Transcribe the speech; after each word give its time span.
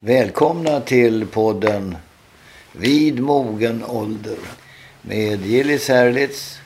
Välkomna 0.00 0.80
till 0.80 1.26
podden 1.26 1.96
Vid 2.72 3.20
mogen 3.20 3.84
ålder 3.84 4.38
med 5.02 5.46
Gillis 5.46 5.88
Herlitz 5.88 6.60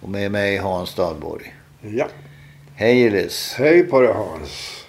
och 0.00 0.08
med 0.08 0.32
mig 0.32 0.56
Hans 0.56 0.94
Dahlborg. 0.94 1.54
Ja. 1.80 2.08
Hej 2.74 2.98
Gillis. 2.98 3.54
Hej 3.58 3.82
på 3.82 4.00
dig 4.00 4.12
Hans. 4.12 4.84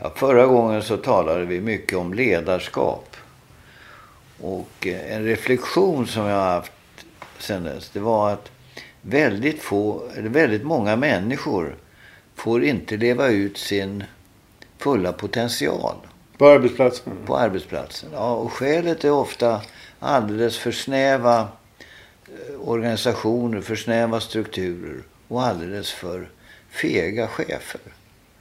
Ja, 0.00 0.12
förra 0.16 0.46
gången 0.46 0.82
så 0.82 0.96
talade 0.96 1.44
vi 1.44 1.60
mycket 1.60 1.98
om 1.98 2.14
ledarskap. 2.14 3.16
Och 4.40 4.86
eh, 4.86 5.16
en 5.16 5.24
reflektion 5.24 6.06
som 6.06 6.26
jag 6.26 6.36
har 6.36 6.50
haft 6.50 6.72
sedan 7.38 7.62
dess 7.62 7.90
det 7.90 8.00
var 8.00 8.30
att 8.30 8.50
väldigt 9.02 9.62
få, 9.62 10.02
väldigt 10.16 10.64
många 10.64 10.96
människor 10.96 11.76
får 12.34 12.64
inte 12.64 12.96
leva 12.96 13.28
ut 13.28 13.58
sin 13.58 14.04
fulla 14.78 15.12
potential. 15.12 15.96
På 16.38 16.48
arbetsplatsen? 16.48 17.12
På 17.26 17.36
arbetsplatsen. 17.36 18.10
Ja, 18.12 18.34
och 18.34 18.52
skälet 18.52 19.04
är 19.04 19.12
ofta 19.12 19.60
alldeles 19.98 20.58
för 20.58 20.72
snäva 20.72 21.40
eh, 22.26 22.68
organisationer, 22.68 23.60
för 23.60 23.76
snäva 23.76 24.20
strukturer 24.20 25.02
och 25.28 25.42
alldeles 25.42 25.92
för 25.92 26.28
fega 26.70 27.28
chefer. 27.28 27.80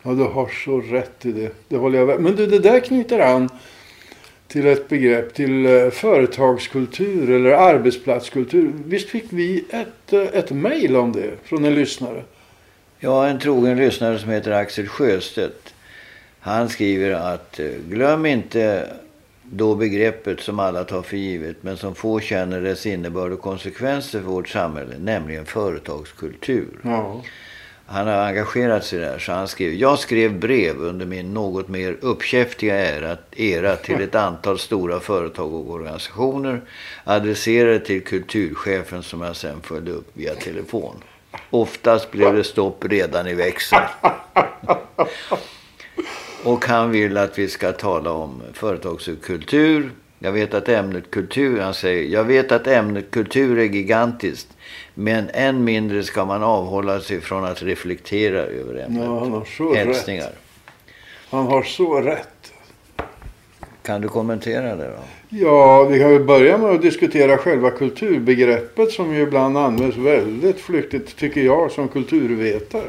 Ja, 0.04 0.12
du 0.12 0.24
har 0.24 0.48
så 0.66 0.82
rätt 0.82 1.26
i 1.26 1.32
det. 1.32 1.52
Det 1.68 1.78
håller 1.78 2.00
jag 2.00 2.08
med. 2.08 2.20
Men 2.20 2.36
du, 2.36 2.48
det 2.48 2.60
där 2.60 2.80
knyter 2.80 3.20
an 3.20 3.50
till 4.48 4.68
ett 4.68 4.90
begrepp, 4.90 5.34
till 5.34 5.66
eh, 5.66 5.90
företagskultur 5.90 7.32
eller 7.32 7.52
arbetsplatskultur. 7.52 8.74
Visst 8.86 9.10
fick 9.10 9.26
vi 9.30 9.66
ett, 9.70 10.14
eh, 10.14 10.22
ett 10.22 10.52
mejl 10.52 10.96
om 10.96 11.12
det 11.12 11.32
från 11.44 11.66
en 11.66 11.76
lyssnare? 11.76 12.24
Ja, 13.00 13.28
en 13.28 13.40
trogen 13.40 13.78
lyssnare 13.78 14.20
som 14.20 14.30
heter 14.30 14.52
Axel 14.52 14.88
Sjöstedt. 14.88 15.74
Han 16.44 16.70
skriver 16.70 17.12
att 17.12 17.60
eh, 17.60 17.66
glöm 17.90 18.26
inte 18.26 18.88
då 19.44 19.76
begreppet 19.76 20.40
som 20.40 20.60
alla 20.60 20.84
tar 20.84 21.02
för 21.02 21.18
givet 21.18 21.56
men 21.62 21.78
som 21.78 21.96
få 21.96 22.20
känner 22.20 22.62
dess 22.62 22.86
innebörd 22.86 23.32
och 23.32 23.42
konsekvenser 23.42 24.20
för 24.20 24.28
vårt 24.28 24.50
samhälle, 24.50 24.98
nämligen 24.98 25.46
företagskultur. 25.46 26.80
Ja. 26.84 27.22
Han 27.86 28.08
har 28.08 28.14
engagerat 28.14 28.86
sig 28.86 29.00
där 29.00 29.20
så 29.20 29.32
han 29.32 29.48
skrev 29.48 29.74
Jag 29.74 30.00
skrev 30.00 30.40
brev 30.40 30.78
under 30.78 31.06
min 31.06 31.34
något 31.34 31.68
mer 31.68 31.98
uppkäftiga 32.02 32.96
era, 32.96 33.18
era 33.32 33.76
till 33.76 34.02
ett 34.02 34.16
antal 34.28 34.60
stora 34.60 35.00
företag 35.00 35.54
och 35.54 35.72
organisationer 35.72 36.62
adresserade 37.04 37.80
till 37.80 38.04
kulturchefen 38.04 39.04
som 39.04 39.22
jag 39.22 39.36
sen 39.36 39.62
följde 39.62 39.92
upp 39.92 40.10
via 40.14 40.36
telefon. 40.36 40.96
Oftast 41.50 42.12
blev 42.12 42.36
det 42.36 42.44
stopp 42.44 42.86
redan 42.86 43.28
i 43.28 43.34
växeln. 43.34 43.84
Och 46.44 46.66
han 46.66 46.92
vill 46.92 47.18
att 47.18 47.40
vi 47.40 47.48
ska 47.48 47.72
tala 47.72 48.12
om 48.12 48.42
företagskultur. 48.54 49.92
Jag 50.20 50.32
vet 50.32 50.54
att 50.54 50.70
ämnet 50.70 51.12
kultur, 51.12 51.60
han 51.60 51.74
säger, 51.74 52.10
jag 52.14 52.24
vet 52.24 52.52
att 52.52 52.68
ämnet 52.68 53.12
kultur 53.12 53.60
är 53.60 53.64
gigantiskt. 53.64 54.48
Men 54.94 55.30
än 55.34 55.64
mindre 55.64 56.04
ska 56.04 56.26
man 56.26 56.44
avhålla 56.44 57.00
sig 57.00 57.22
från 57.22 57.46
att 57.46 57.64
reflektera 57.64 58.40
över 58.40 58.76
ämnet. 58.86 59.04
Ja, 59.04 59.20
han 59.20 59.32
har 59.32 59.46
så 59.58 59.74
Hälsningar. 59.74 60.24
rätt. 60.24 60.36
Han 61.30 61.46
har 61.48 61.64
så 61.64 62.02
rätt. 62.02 62.54
Kan 63.84 64.02
du 64.02 64.08
kommentera 64.08 64.76
det 64.76 64.88
då? 64.88 65.04
Ja, 65.30 65.84
vi 65.84 66.00
kan 66.00 66.10
väl 66.12 66.24
börja 66.24 66.58
med 66.58 66.70
att 66.70 66.82
diskutera 66.82 67.38
själva 67.38 67.72
kulturbegreppet 67.72 68.92
som 68.92 69.14
ju 69.14 69.22
ibland 69.22 69.58
används 69.58 69.98
väldigt 69.98 70.60
flyktigt, 70.60 71.16
tycker 71.18 71.42
jag, 71.42 71.72
som 71.72 71.88
kulturvetare. 71.88 72.88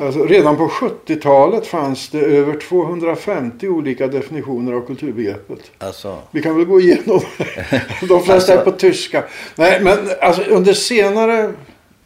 Alltså, 0.00 0.24
redan 0.24 0.56
på 0.56 0.68
70-talet 0.68 1.66
fanns 1.66 2.08
det 2.08 2.20
över 2.20 2.56
250 2.60 3.68
olika 3.68 4.06
definitioner 4.06 4.72
av 4.72 4.86
kulturbegreppet. 4.86 5.70
Alltså, 5.78 6.18
Vi 6.30 6.42
kan 6.42 6.56
väl 6.56 6.64
gå 6.64 6.80
igenom. 6.80 7.20
De 8.08 8.22
flesta 8.22 8.34
Alltså- 8.34 8.52
är 8.52 8.64
på 8.64 8.70
tyska. 8.70 9.24
Nej, 9.56 9.80
men 9.82 9.98
alltså, 10.20 10.42
under 10.42 10.72
senare 10.72 11.52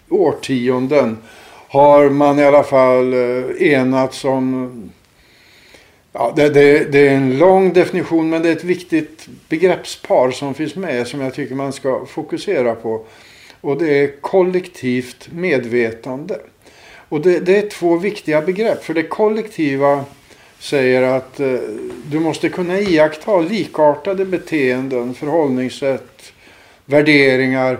årtionden 0.09 1.19
har 1.69 2.09
man 2.09 2.39
i 2.39 2.45
alla 2.45 2.63
fall 2.63 3.13
eh, 3.13 3.73
enats 3.73 4.25
om... 4.25 4.71
Ja, 6.13 6.33
det, 6.37 6.49
det, 6.49 6.93
det 6.93 7.09
är 7.09 7.15
en 7.17 7.39
lång 7.39 7.73
definition 7.73 8.31
men 8.31 8.43
det 8.43 8.49
är 8.49 8.53
ett 8.57 8.65
viktigt 8.65 9.29
begreppspar 9.49 10.31
som 10.31 10.55
finns 10.55 10.77
med 10.77 11.07
som 11.07 11.21
jag 11.21 11.35
tycker 11.35 11.55
man 11.55 11.73
ska 11.73 12.07
fokusera 12.07 12.75
på. 12.75 13.05
Och 13.61 13.79
det 13.79 13.99
är 13.99 14.21
kollektivt 14.21 15.29
medvetande. 15.33 16.37
Och 17.09 17.21
det, 17.21 17.41
det 17.41 17.57
är 17.57 17.69
två 17.69 17.97
viktiga 17.97 18.43
begrepp. 18.43 18.85
För 18.85 18.95
det 18.95 19.03
kollektiva 19.03 20.05
säger 20.59 21.03
att 21.03 21.41
eh, 21.41 21.59
du 22.07 22.21
måste 22.21 22.49
kunna 22.49 22.81
iaktta 22.81 23.41
likartade 23.41 24.25
beteenden, 24.25 25.15
förhållningssätt, 25.15 26.33
värderingar 26.85 27.79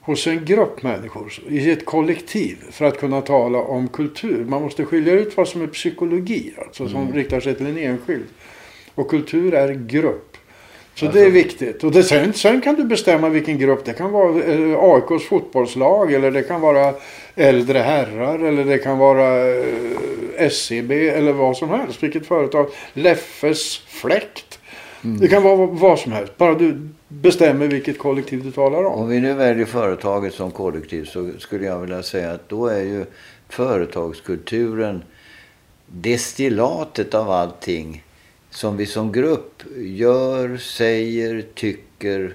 hos 0.00 0.26
en 0.26 0.44
grupp 0.44 0.82
människor 0.82 1.32
i 1.48 1.70
ett 1.70 1.84
kollektiv 1.84 2.56
för 2.70 2.84
att 2.84 3.00
kunna 3.00 3.20
tala 3.20 3.58
om 3.58 3.88
kultur. 3.88 4.44
Man 4.44 4.62
måste 4.62 4.84
skilja 4.84 5.12
ut 5.12 5.36
vad 5.36 5.48
som 5.48 5.62
är 5.62 5.66
psykologi, 5.66 6.52
alltså 6.58 6.88
som 6.88 7.12
riktar 7.12 7.40
sig 7.40 7.54
till 7.54 7.66
en 7.66 7.78
enskild. 7.78 8.26
Och 8.94 9.10
kultur 9.10 9.54
är 9.54 9.72
grupp. 9.72 10.37
Så 10.98 11.06
det 11.06 11.20
är 11.20 11.30
viktigt. 11.30 11.84
Och 11.84 11.92
det, 11.92 12.02
sen, 12.02 12.32
sen 12.32 12.60
kan 12.60 12.74
du 12.74 12.84
bestämma 12.84 13.28
vilken 13.28 13.58
grupp. 13.58 13.84
Det 13.84 13.92
kan 13.92 14.12
vara 14.12 14.42
eh, 14.42 14.78
AIKs 14.78 15.28
fotbollslag 15.28 16.12
eller 16.12 16.30
det 16.30 16.42
kan 16.42 16.60
vara 16.60 16.94
äldre 17.34 17.78
herrar 17.78 18.38
eller 18.38 18.64
det 18.64 18.78
kan 18.78 18.98
vara 18.98 19.48
eh, 19.48 19.64
SCB 20.36 21.08
eller 21.08 21.32
vad 21.32 21.56
som 21.56 21.70
helst. 21.70 22.02
Vilket 22.02 22.26
företag. 22.26 22.66
Leffes 22.92 23.78
fläkt. 23.78 24.58
Det 25.02 25.28
kan 25.28 25.42
vara 25.42 25.66
vad 25.66 25.98
som 25.98 26.12
helst. 26.12 26.36
Bara 26.36 26.54
du 26.54 26.88
bestämmer 27.08 27.66
vilket 27.66 27.98
kollektiv 27.98 28.44
du 28.44 28.50
talar 28.50 28.84
om. 28.84 28.92
om 29.02 29.08
vi 29.08 29.20
nu 29.20 29.34
väljer 29.34 29.66
företaget 29.66 30.34
som 30.34 30.50
kollektiv 30.50 31.04
så 31.04 31.30
skulle 31.38 31.66
jag 31.66 31.78
vilja 31.78 32.02
säga 32.02 32.32
att 32.32 32.48
då 32.48 32.66
är 32.66 32.82
ju 32.82 33.04
företagskulturen 33.48 35.02
destillatet 35.86 37.14
av 37.14 37.30
allting 37.30 38.02
som 38.50 38.76
vi 38.76 38.86
som 38.86 39.12
grupp 39.12 39.62
gör, 39.76 40.56
säger, 40.56 41.44
tycker. 41.54 42.34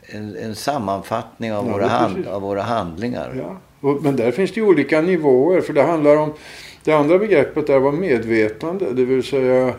En, 0.00 0.36
en 0.36 0.54
sammanfattning 0.54 1.52
av, 1.52 1.66
Ja, 1.66 1.72
våra, 1.72 1.86
hand, 1.86 2.26
av 2.26 2.42
våra 2.42 2.62
handlingar. 2.62 3.34
Ja. 3.38 3.56
Och, 3.80 4.02
men 4.02 4.16
där 4.16 4.30
finns 4.30 4.52
det 4.52 4.60
ju 4.60 4.66
olika 4.66 5.00
nivåer. 5.00 5.60
För 5.60 5.72
det 5.72 5.82
handlar 5.82 6.16
om... 6.16 6.32
Det 6.84 6.92
andra 6.92 7.18
begreppet 7.18 7.66
där 7.66 7.78
var 7.78 7.92
medvetande. 7.92 8.92
Det 8.92 9.04
vill 9.04 9.22
säga... 9.22 9.74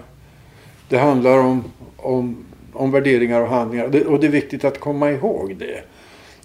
Det 0.89 0.97
handlar 0.97 1.37
om, 1.37 1.63
om, 1.97 2.45
om 2.73 2.91
värderingar 2.91 3.41
och 3.41 3.49
handlingar. 3.49 3.87
Det, 3.87 4.05
och 4.05 4.19
det 4.19 4.27
är 4.27 4.31
viktigt 4.31 4.65
att 4.65 4.79
komma 4.79 5.11
ihåg 5.11 5.55
det. 5.59 5.83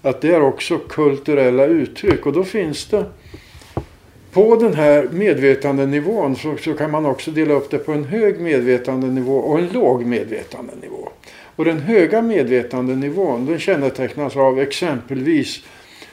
Att 0.09 0.21
det 0.21 0.35
är 0.35 0.41
också 0.41 0.77
kulturella 0.77 1.65
uttryck. 1.65 2.25
Och 2.25 2.33
då 2.33 2.43
finns 2.43 2.85
det... 2.85 3.05
På 4.35 4.55
den 4.55 4.73
här 4.73 5.07
medvetandenivån 5.11 6.35
så, 6.35 6.57
så 6.57 6.73
kan 6.73 6.91
man 6.91 7.05
också 7.05 7.31
dela 7.31 7.53
upp 7.53 7.71
det 7.71 7.77
på 7.77 7.91
en 7.91 8.03
hög 8.03 8.39
medvetandenivå 8.39 9.37
och 9.37 9.59
en 9.59 9.67
låg 9.67 10.05
medvetandenivå. 10.05 11.09
Och 11.55 11.65
den 11.65 11.79
höga 11.79 12.21
medvetandenivån 12.21 13.45
den 13.45 13.59
kännetecknas 13.59 14.35
av 14.35 14.59
exempelvis 14.59 15.63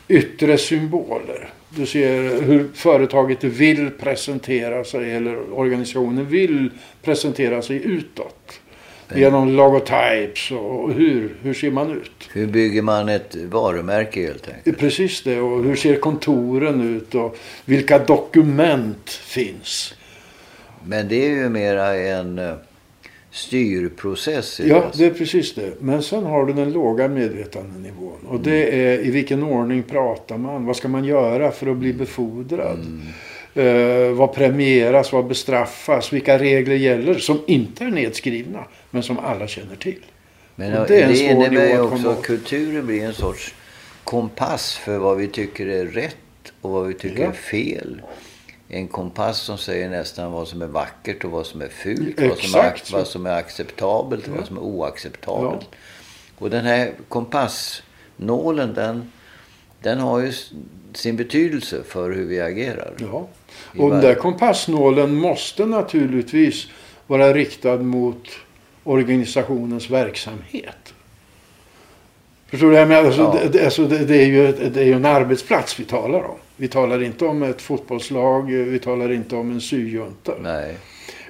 yttre 0.09 0.59
symboler. 0.59 1.51
Du 1.69 1.87
ser 1.87 2.43
hur 2.43 2.69
företaget 2.75 3.45
vill 3.45 3.91
presentera 3.91 4.85
sig 4.85 5.13
eller 5.13 5.59
organisationen 5.59 6.27
vill 6.27 6.71
presentera 7.03 7.63
sig 7.63 7.83
utåt. 7.85 8.61
Genom 9.17 9.57
logotypes 9.57 10.51
och 10.51 10.93
hur, 10.93 11.35
hur 11.43 11.55
ser 11.55 11.71
man 11.71 11.91
ut? 11.91 12.29
Hur 12.33 12.47
bygger 12.47 12.83
man 12.83 13.09
ett 13.09 13.35
varumärke 13.35 14.21
helt 14.21 14.49
enkelt? 14.49 14.67
Är 14.67 14.73
precis 14.73 15.23
det. 15.23 15.41
Och 15.41 15.65
hur 15.65 15.77
ser 15.77 15.97
kontoren 15.97 16.97
ut 16.97 17.15
och 17.15 17.37
vilka 17.65 17.99
dokument 17.99 19.11
finns? 19.11 19.95
Men 20.85 21.09
det 21.09 21.27
är 21.27 21.31
ju 21.31 21.49
mera 21.49 21.95
en 21.97 22.39
eh, 22.39 22.55
styrprocess. 23.31 24.61
i 24.61 24.69
Ja, 24.69 24.75
det. 24.93 24.99
det 24.99 25.07
är 25.07 25.11
precis 25.19 25.55
det. 25.55 25.73
Men 25.81 26.03
sen 26.03 26.25
har 26.25 26.47
du 26.47 26.53
den 26.53 26.73
låga 26.73 27.09
medvetandenivån. 27.09 28.19
Och 28.29 28.41
det 28.41 28.85
är 28.87 29.07
i 29.07 29.11
vilken 29.11 29.43
ordning 29.43 29.83
pratar 29.83 30.39
man? 30.39 30.67
Vad 30.67 30.77
ska 30.77 30.89
man 30.89 31.05
göra 31.05 31.51
för 31.51 31.67
att 31.67 31.77
bli 31.77 31.93
befordrad? 31.93 32.79
Eh, 32.79 33.13
vad 34.15 34.33
premieras? 34.35 35.13
Vad 35.13 35.27
bestraffas? 35.27 36.13
Vilka 36.13 36.39
regler 36.39 36.75
gäller 36.77 37.15
som 37.19 37.41
inte 37.47 37.85
är 37.85 37.89
nedskrivna 37.91 38.65
men 38.91 39.03
som 39.03 39.19
alla 39.19 39.47
känner 39.47 39.77
till? 39.77 39.99
Men 40.55 40.73
Och 40.79 40.87
det, 40.87 40.95
det 40.95 41.03
är 41.03 41.09
en 41.09 41.17
svår 41.17 41.31
innebär 41.47 41.67
ju 41.69 41.81
också 41.81 42.09
att 42.09 42.23
kulturen 42.23 42.87
blir 42.87 43.05
en 43.05 43.15
sorts 43.15 43.55
kompass 44.05 44.77
för 44.77 44.99
vad 44.99 45.17
vi 45.17 45.29
tycker 45.29 45.67
är 45.67 45.87
rätt 45.87 46.17
och 46.61 46.71
vad 46.71 46.87
vi 46.87 46.95
tycker 46.95 47.23
Ja. 47.23 47.29
är 47.29 47.33
fel. 47.33 48.03
En 48.69 48.89
kompass 48.89 49.39
som 49.41 49.59
säger 49.59 49.89
nästan 49.91 50.33
vad 50.33 50.49
som 50.49 50.63
är 50.63 50.67
vackert 50.67 51.25
och 51.25 51.31
vad 51.31 51.47
som 51.47 51.61
är 51.63 51.69
fult. 51.69 52.21
Vad 52.21 52.39
som 52.39 52.61
är, 52.61 52.75
vad 52.93 53.07
som 53.07 53.27
är 53.27 53.31
acceptabelt 53.37 54.25
och 54.29 54.33
Ja. 54.33 54.37
vad 54.39 54.47
som 54.47 54.57
är 54.57 54.61
oacceptabelt. 54.63 55.69
Och 56.39 56.51
den 56.51 56.65
här 56.65 56.91
kompassnålen 57.09 58.75
den, 58.75 59.13
den 59.83 59.99
har 59.99 60.21
ju 60.21 60.33
sin 60.95 61.17
betydelse 61.17 61.83
för 61.89 62.11
hur 62.11 62.25
vi 62.27 62.41
agerar. 62.41 62.95
Ja. 62.99 63.29
Och 63.79 63.91
den 63.91 64.01
där 64.01 64.15
kompassnålen 64.15 65.15
måste 65.15 65.67
naturligtvis 65.67 66.67
vara 67.07 67.35
riktad 67.35 67.77
mot 67.77 68.29
organisationens 68.85 69.91
verksamhet. 69.91 70.95
Förstår 72.47 72.71
du? 72.71 72.77
Jag 72.77 72.93
alltså, 72.93 73.21
Ja. 73.21 73.49
det, 73.53 73.65
alltså, 73.65 73.87
det, 73.87 74.05
det, 74.05 74.17
är 74.17 74.27
ju 74.27 74.49
ett, 74.49 74.75
det 74.75 74.81
är 74.81 74.85
ju 74.85 74.93
en 74.93 75.05
arbetsplats 75.05 75.81
vi 75.81 75.85
talar 75.85 76.23
om. 76.23 76.37
Vi 76.57 76.69
talar 76.69 77.03
inte 77.03 77.25
om 77.25 77.43
ett 77.43 77.63
fotbollslag, 77.63 78.53
vi 78.53 78.79
talar 78.79 79.13
inte 79.13 79.37
om 79.37 79.51
en 79.51 79.61
syjunta. 79.61 80.33
Nej. 80.43 80.77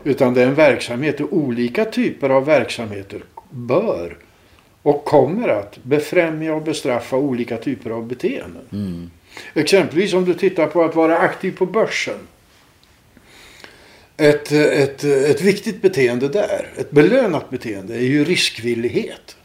Utan 0.05 0.35
det 0.35 0.43
är 0.43 0.47
en 0.47 0.55
verksamhet 0.55 1.21
och 1.21 1.33
olika 1.33 1.85
typer 1.85 2.31
av 2.31 2.45
verksamheter 2.45 3.25
bör 3.50 4.17
och 4.83 5.05
kommer 5.05 5.49
att 5.49 5.79
befrämja 5.83 6.55
och 6.55 6.62
bestraffa 6.62 7.17
olika 7.17 7.56
typer 7.56 7.91
av 7.91 8.06
beteenden. 8.06 8.62
Mm. 8.73 9.11
Exempelvis 9.55 10.15
om 10.15 10.25
du 10.25 10.35
tittar 10.35 10.67
på 10.67 10.83
att 10.83 10.97
vara 10.97 11.19
aktiv 11.19 11.56
på 11.56 11.67
börsen. 11.67 12.19
Ett, 14.17 14.53
ett, 14.53 15.05
ett 15.05 15.41
viktigt 15.41 15.82
beteende 15.82 16.29
där, 16.29 16.69
ett 16.76 16.91
belönat 16.91 17.50
beteende, 17.50 17.94
är 17.94 18.06
ju 18.06 18.25
riskvillighet. 18.25 19.37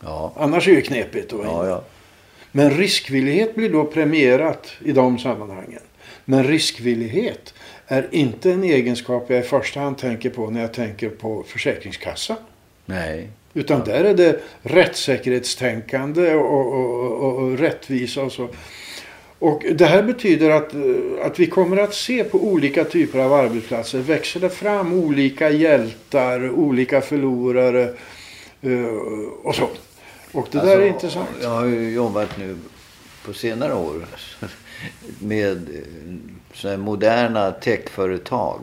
Ja. 0.00 0.32
Annars 0.36 0.68
är 0.68 0.74
det 0.74 0.82
knepigt. 0.82 1.32
att 1.32 1.40
Ja, 1.44 1.66
ja. 1.66 1.84
Men 2.52 2.70
riskvillighet 2.70 3.54
blir 3.54 3.70
då 3.70 3.84
premierat 3.84 4.72
i 4.84 4.92
de 4.92 5.18
sammanhangen. 5.18 5.82
Men 6.24 6.44
riskvillighet 6.44 7.54
är 7.86 8.08
inte 8.10 8.52
en 8.52 8.64
egenskap 8.64 9.30
jag 9.30 9.38
i 9.38 9.42
första 9.42 9.80
hand 9.80 9.98
tänker 9.98 10.30
på 10.30 10.50
när 10.50 10.60
jag 10.60 10.72
tänker 10.72 11.08
på 11.08 11.44
Försäkringskassan. 11.48 12.36
Nej. 12.86 13.28
Utan 13.54 13.84
där 13.84 14.04
är 14.04 14.14
det 14.14 14.40
rättssäkerhetstänkande 14.62 16.34
och, 16.34 16.72
och, 16.72 17.22
och, 17.22 17.36
och 17.38 17.58
rättvisa 17.58 18.22
och 18.22 18.32
så. 18.32 18.48
Och 19.38 19.64
det 19.74 19.86
här 19.86 20.02
betyder 20.02 20.50
att, 20.50 20.74
eh, 20.74 20.80
att 21.22 21.38
vi 21.38 21.46
kommer 21.46 21.76
att 21.76 21.94
se 21.94 22.24
på 22.24 22.38
olika 22.38 22.84
typer 22.84 23.18
av 23.18 23.32
arbetsplatser 23.32 23.98
växer 23.98 24.40
det 24.40 24.50
fram 24.50 24.92
olika 24.92 25.50
hjältar, 25.50 26.50
olika 26.50 27.00
förlorare 27.00 27.94
eh, 28.62 28.84
och 29.42 29.54
så. 29.54 29.68
Och 30.32 30.48
det 30.50 30.58
där 30.58 30.66
är 30.66 30.70
Alltså, 30.70 30.86
intressant. 30.86 31.28
Jag 31.42 31.50
har 31.50 31.64
ju 31.66 31.90
jobbat 31.90 32.38
nu 32.38 32.56
på 33.24 33.32
senare 33.32 33.74
år 33.74 34.06
med 35.20 35.56
eh, 35.56 36.68
här 36.68 36.76
moderna 36.76 37.50
techföretag 37.50 38.60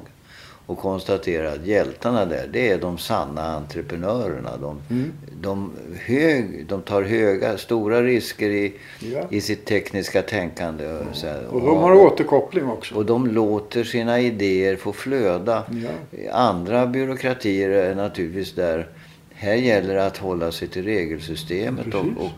och 0.68 0.78
konstaterat 0.78 1.54
att 1.60 1.66
hjältarna 1.66 2.26
där, 2.26 2.50
det 2.54 2.70
är 2.70 2.78
de 2.78 2.98
sanna 2.98 3.42
entreprenörerna. 3.56 4.58
De, 4.62 4.82
Mm. 4.90 5.12
de, 5.42 5.72
hög, 6.06 6.66
de 6.70 6.82
tar 6.82 7.02
höga, 7.02 7.58
stora 7.58 8.02
risker 8.04 8.50
i, 8.50 8.74
Ja. 9.00 9.22
i 9.30 9.42
sitt 9.42 9.66
tekniska 9.66 10.22
tänkande. 10.22 10.88
Och, 10.88 11.16
så 11.16 11.28
här. 11.28 11.46
Och 11.48 11.62
de 11.62 11.78
har 11.78 11.94
återkoppling 11.94 12.66
också. 12.70 12.96
och 12.96 13.06
de 13.06 13.28
låter 13.28 13.84
sina 13.84 14.20
idéer 14.20 14.76
få 14.76 14.94
flöda. 14.94 15.64
Ja. 15.84 16.32
Andra 16.34 16.88
byråkratier 16.88 17.70
är 17.70 17.96
naturligtvis 17.96 18.54
där. 18.56 18.88
Här 19.34 19.54
gäller 19.56 19.96
det 19.96 20.06
att 20.06 20.18
hålla 20.18 20.52
sig 20.52 20.68
till 20.68 20.84
regelsystemet 20.84 21.94
och, 21.94 22.06
och, 22.06 22.30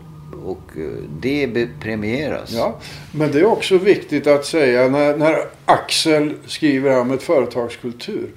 och 0.44 0.76
eh, 0.76 1.02
det 1.20 1.68
premieras. 1.80 2.52
Ja, 2.52 2.78
men 3.12 3.32
det 3.32 3.40
är 3.40 3.44
också 3.44 3.78
viktigt 3.78 4.26
att 4.26 4.44
säga 4.44 4.88
när, 4.88 5.16
när 5.16 5.44
Axel 5.64 6.34
skriver 6.46 7.00
om 7.00 7.10
ett 7.10 7.22
företagskultur. 7.22 8.30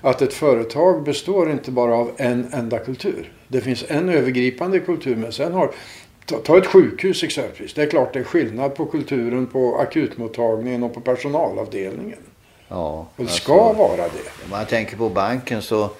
Att 0.00 0.22
ett 0.22 0.34
företag 0.34 1.02
består 1.02 1.50
inte 1.50 1.70
bara 1.70 1.94
av 1.94 2.10
en 2.16 2.46
enda 2.52 2.78
kultur. 2.78 3.32
Det 3.48 3.60
finns 3.60 3.84
en 3.88 4.08
övergripande 4.08 4.80
kultur 4.80 5.16
men 5.16 5.32
sen 5.32 5.52
har 5.52 5.70
Ta, 6.26 6.36
ta 6.38 6.58
ett 6.58 6.66
sjukhus 6.66 7.22
exempelvis. 7.22 7.74
Det 7.74 7.82
är 7.82 7.86
klart 7.86 8.12
det 8.12 8.18
är 8.18 8.24
skillnad 8.24 8.74
på 8.74 8.86
kulturen 8.86 9.46
på 9.46 9.78
akutmottagningen 9.78 10.82
och 10.82 10.94
på 10.94 11.00
personalavdelningen. 11.00 12.18
Ja, 12.68 12.98
Och 12.98 13.06
det 13.16 13.22
alltså, 13.22 13.36
ska 13.36 13.72
vara 13.72 13.96
det. 13.96 14.44
Om 14.44 14.50
man 14.50 14.66
tänker 14.66 14.96
på 14.96 15.08
banken 15.08 15.62
så 15.62 15.90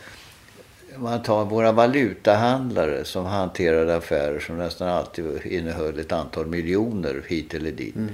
man 0.99 1.23
tar 1.23 1.45
våra 1.45 1.73
valutahandlare 1.73 3.05
som 3.05 3.25
hanterade 3.25 3.97
affärer 3.97 4.41
som 4.41 4.59
nästan 4.59 4.89
alltid 4.89 5.25
innehöll 5.45 5.99
ett 5.99 6.13
antal 6.13 6.47
miljoner 6.47 7.23
hit 7.27 7.55
eller 7.55 7.71
dit. 7.71 7.97
Mm. 7.97 8.11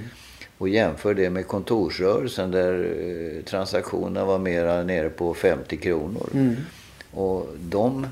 Och 0.57 0.69
jämför 0.69 1.13
det 1.13 1.29
med 1.29 1.47
kontorsrörelsen 1.47 2.51
där 2.51 2.73
eh, 2.73 3.43
transaktionerna 3.43 4.25
var 4.25 4.39
mera 4.39 4.83
nere 4.83 5.09
på 5.09 5.33
50 5.33 5.77
kronor. 5.77 6.29
Mm. 6.33 6.55
Och 7.11 7.47
de, 7.59 8.07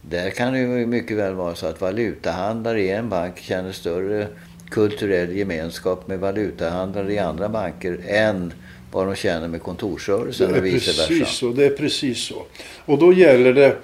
där 0.00 0.30
kan 0.30 0.52
det 0.52 0.58
ju 0.58 0.86
mycket 0.86 1.16
väl 1.16 1.34
vara 1.34 1.54
så 1.54 1.66
att 1.66 1.80
valutahandlare 1.80 2.80
i 2.82 2.90
en 2.90 3.08
bank 3.08 3.38
känner 3.38 3.72
större 3.72 4.26
kulturell 4.70 5.36
gemenskap 5.36 6.08
med 6.08 6.18
valutahandlare 6.18 7.12
i 7.12 7.18
andra 7.18 7.48
banker 7.48 8.00
än 8.06 8.52
vad 8.96 9.06
de 9.06 9.14
känner 9.14 9.48
med 9.48 9.62
kontorsrörelsen 9.62 10.54
och 10.54 10.64
vice 10.64 10.86
precis 10.86 11.10
versa. 11.20 11.24
så. 11.32 11.48
Det 11.48 11.64
är 11.66 11.70
precis 11.70 12.18
så. 12.18 12.42
Och 12.84 12.98
då 12.98 13.12
gäller 13.12 13.52
det 13.52 13.76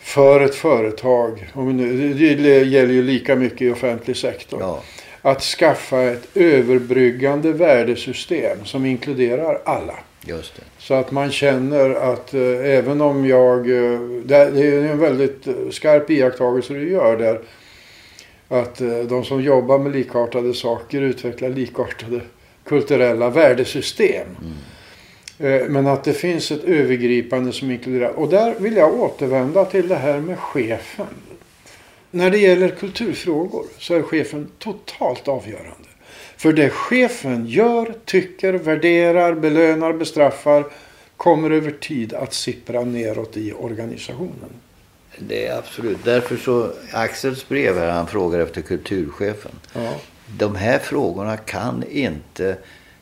för 0.00 0.40
ett 0.40 0.54
företag, 0.54 1.50
det 1.54 2.28
gäller 2.64 2.92
ju 2.92 3.02
lika 3.02 3.36
mycket 3.36 3.62
i 3.62 3.70
offentlig 3.70 4.16
sektor, 4.16 4.60
Ja, 4.60 4.82
att 5.22 5.42
skaffa 5.42 6.02
ett 6.02 6.28
överbryggande 6.34 7.52
värdesystem 7.52 8.64
som 8.64 8.86
inkluderar 8.86 9.60
alla. 9.64 9.94
just 10.26 10.56
det. 10.56 10.62
Så 10.78 10.94
att 10.94 11.10
man 11.10 11.30
känner 11.30 11.90
att 11.90 12.34
eh, 12.34 12.40
även 12.78 13.00
om 13.00 13.26
jag... 13.26 13.58
Eh, 13.58 14.00
det 14.24 14.36
är 14.36 14.50
det 14.50 14.66
är 14.66 14.82
en 14.82 14.98
väldigt 14.98 15.46
eh, 15.46 15.54
skarp 15.70 16.10
iakttagelse 16.10 16.74
du 16.74 16.90
gör 16.90 17.16
där. 17.16 17.40
Att 18.48 18.80
eh, 18.80 18.98
de 18.98 19.24
som 19.24 19.42
jobbar 19.42 19.78
med 19.78 19.92
likartade 19.92 20.54
saker 20.54 21.00
utvecklar 21.00 21.48
likartade 21.48 22.20
kulturella 22.64 23.30
värdesystem. 23.30 24.26
Eh, 25.38 25.62
Men 25.68 25.86
att 25.86 26.04
det 26.04 26.12
finns 26.12 26.50
ett 26.50 26.64
övergripande 26.64 27.52
som 27.52 27.70
inkluderar. 27.70 28.10
Och 28.10 28.28
där 28.28 28.54
vill 28.58 28.76
jag 28.76 29.00
återvända 29.00 29.64
till 29.64 29.88
det 29.88 29.96
här 29.96 30.20
med 30.20 30.38
chefen. 30.38 31.06
När 32.10 32.30
det 32.30 32.38
gäller 32.38 32.68
kulturfrågor 32.68 33.64
så 33.78 33.94
är 33.94 34.02
chefen 34.02 34.48
totalt 34.58 35.28
avgörande. 35.28 35.88
För 36.36 36.52
det 36.52 36.70
chefen 36.70 37.46
gör, 37.46 37.94
tycker, 38.04 38.52
värderar, 38.52 39.34
belönar, 39.34 39.92
bestraffar 39.92 40.64
kommer 41.16 41.50
över 41.50 41.70
tid 41.70 42.14
att 42.14 42.34
sippra 42.34 42.84
neråt 42.84 43.36
i 43.36 43.52
organisationen. 43.52 44.50
Det 45.18 45.46
är 45.46 45.58
absolut. 45.58 46.04
Därför 46.04 46.36
så, 46.36 46.70
Axels 46.92 47.48
brev 47.48 47.78
här, 47.78 47.90
han 47.90 48.06
frågar 48.06 48.38
efter 48.38 48.62
kulturchefen. 48.62 49.52
Ja. 49.74 49.94
De 50.38 50.56
här 50.56 50.78
frågorna 50.78 51.36
kan 51.36 51.84
inte, 51.90 52.56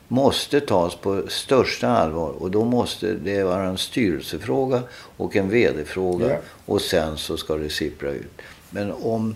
måste 0.07 0.59
tas 0.59 0.95
på 0.95 1.23
största 1.27 1.87
allvar. 1.87 2.29
Och 2.29 2.51
då 2.51 2.65
måste 2.65 3.13
det 3.13 3.43
vara 3.43 3.63
en 3.63 3.77
styrelsefråga 3.77 4.81
och 5.17 5.35
en 5.35 5.49
vd-fråga. 5.49 6.29
Ja. 6.29 6.37
Och 6.65 6.81
sen 6.81 7.17
så 7.17 7.37
ska 7.37 7.55
det 7.55 7.69
sippra 7.69 8.11
ut. 8.11 8.41
Men 8.69 8.91
om, 8.91 9.35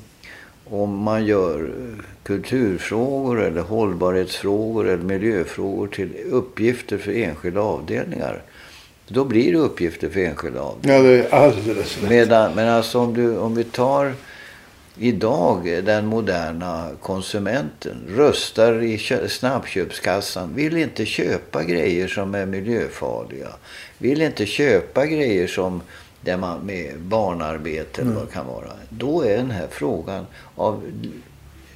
om 0.66 0.98
man 0.98 1.26
gör 1.26 1.72
kulturfrågor 2.24 3.42
eller 3.42 3.62
hållbarhetsfrågor 3.62 4.88
eller 4.88 5.04
miljöfrågor 5.04 5.88
till 5.88 6.10
uppgifter 6.32 6.98
för 6.98 7.12
enskilda 7.12 7.62
avdelningar. 7.62 8.42
Då 9.08 9.24
blir 9.24 9.52
det 9.52 9.58
uppgifter 9.58 10.10
för 10.10 10.20
enskilda 10.20 10.62
avdelningar. 10.62 11.04
ja, 11.04 11.18
det 11.18 11.30
är 11.30 11.34
alldeles 11.34 11.98
rätt. 11.98 12.10
Medan, 12.10 12.56
men 12.56 12.70
alltså 12.70 13.00
om, 13.00 13.14
du, 13.14 13.38
om 13.38 13.56
vi 13.56 13.64
tar 13.64 14.14
idag 14.98 15.82
den 15.84 16.06
moderna 16.06 16.90
konsumenten 17.02 17.98
röstar 18.10 18.84
i 18.84 18.98
kö- 18.98 19.28
snabbköpskassan, 19.28 20.56
vill 20.56 20.78
inte 20.78 21.06
köpa 21.06 21.64
grejer 21.64 22.08
som 22.08 22.36
är 22.36 22.46
miljöfarliga. 22.46 23.50
Vill 23.98 24.22
inte 24.22 24.46
köpa 24.46 25.06
grejer 25.06 25.48
som 25.48 25.82
där 26.22 26.38
man 26.38 26.60
med 26.60 27.00
barnarbete 27.00 28.02
eller 28.02 28.12
vad 28.12 28.28
det 28.28 28.32
kan 28.34 28.48
vara. 28.48 28.72
Då 28.90 29.22
är 29.22 29.38
den 29.38 29.52
här 29.52 29.68
frågan 29.72 30.26
av 30.56 30.84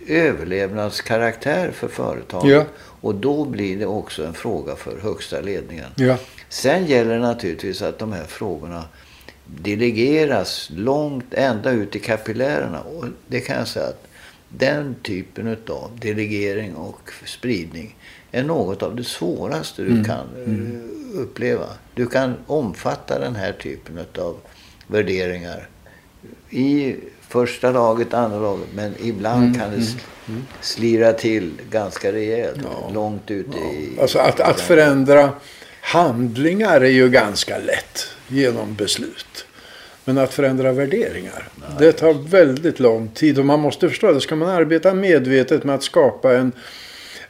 överlevnadskaraktär 0.08 1.72
för 1.72 1.88
företaget. 1.88 2.52
Ja. 2.52 2.66
Och 3.02 3.16
då 3.16 3.46
blir 3.46 3.80
det 3.80 3.86
också 3.86 4.26
en 4.26 4.34
fråga 4.34 4.76
för 4.76 5.00
högsta 5.00 5.42
ledningen. 5.42 5.90
Ja. 5.96 6.18
Sen 6.50 6.86
gäller 6.86 7.14
det 7.14 7.20
naturligtvis 7.20 7.82
att 7.82 8.00
de 8.00 8.14
här 8.14 8.24
frågorna 8.24 8.84
delegeras 9.62 10.70
långt 10.76 11.34
ända 11.34 11.72
ut 11.72 11.96
i 11.96 12.00
kapillärerna. 12.00 12.82
Och 12.82 13.06
det 13.28 13.40
kan 13.40 13.58
jag 13.58 13.68
säga 13.68 13.86
att 13.88 14.04
den 14.50 14.96
typen 15.04 15.48
av 15.70 15.92
delegering 16.02 16.76
och 16.76 17.12
spridning 17.26 17.96
är 18.32 18.44
något 18.44 18.84
av 18.84 18.96
det 18.96 19.04
svåraste 19.04 19.82
du 19.82 20.04
kan 20.04 20.28
eh, 20.46 21.20
uppleva. 21.22 21.66
Du 21.94 22.08
kan 22.08 22.34
omfatta 22.48 23.20
den 23.20 23.36
här 23.36 23.52
typen 23.54 24.00
av 24.20 24.38
värderingar 24.88 25.68
i 26.50 26.96
första 27.22 27.72
laget, 27.72 28.14
andra 28.14 28.40
laget. 28.40 28.68
Men 28.76 28.94
ibland 29.04 29.56
kan 29.60 29.72
det 29.72 29.78
s- 29.78 29.96
slira 30.62 31.14
till 31.14 31.52
ganska 31.72 32.12
rejält. 32.12 32.60
Långt 32.94 33.32
ute 33.32 33.58
i... 33.58 33.98
Alltså 34.02 34.20
att, 34.20 34.40
att 34.40 34.60
förändra 34.62 35.30
handlingar 35.82 36.82
är 36.82 36.90
ju 36.90 37.10
ganska 37.10 37.58
lätt 37.58 38.08
genom 38.28 38.76
beslut. 38.76 39.46
Men 40.06 40.18
att 40.18 40.34
förändra 40.34 40.72
värderingar, 40.72 41.48
det 41.80 41.92
tar 41.92 42.14
väldigt 42.14 42.80
lång 42.80 43.08
tid. 43.08 43.40
Och 43.40 43.46
man 43.46 43.60
måste 43.60 43.90
förstå 43.90 44.12
det. 44.12 44.22
Ska 44.22 44.36
man 44.36 44.50
arbeta 44.50 44.94
medvetet 44.94 45.64
med 45.64 45.76
att 45.76 45.84
skapa 45.84 46.38
en, 46.38 46.52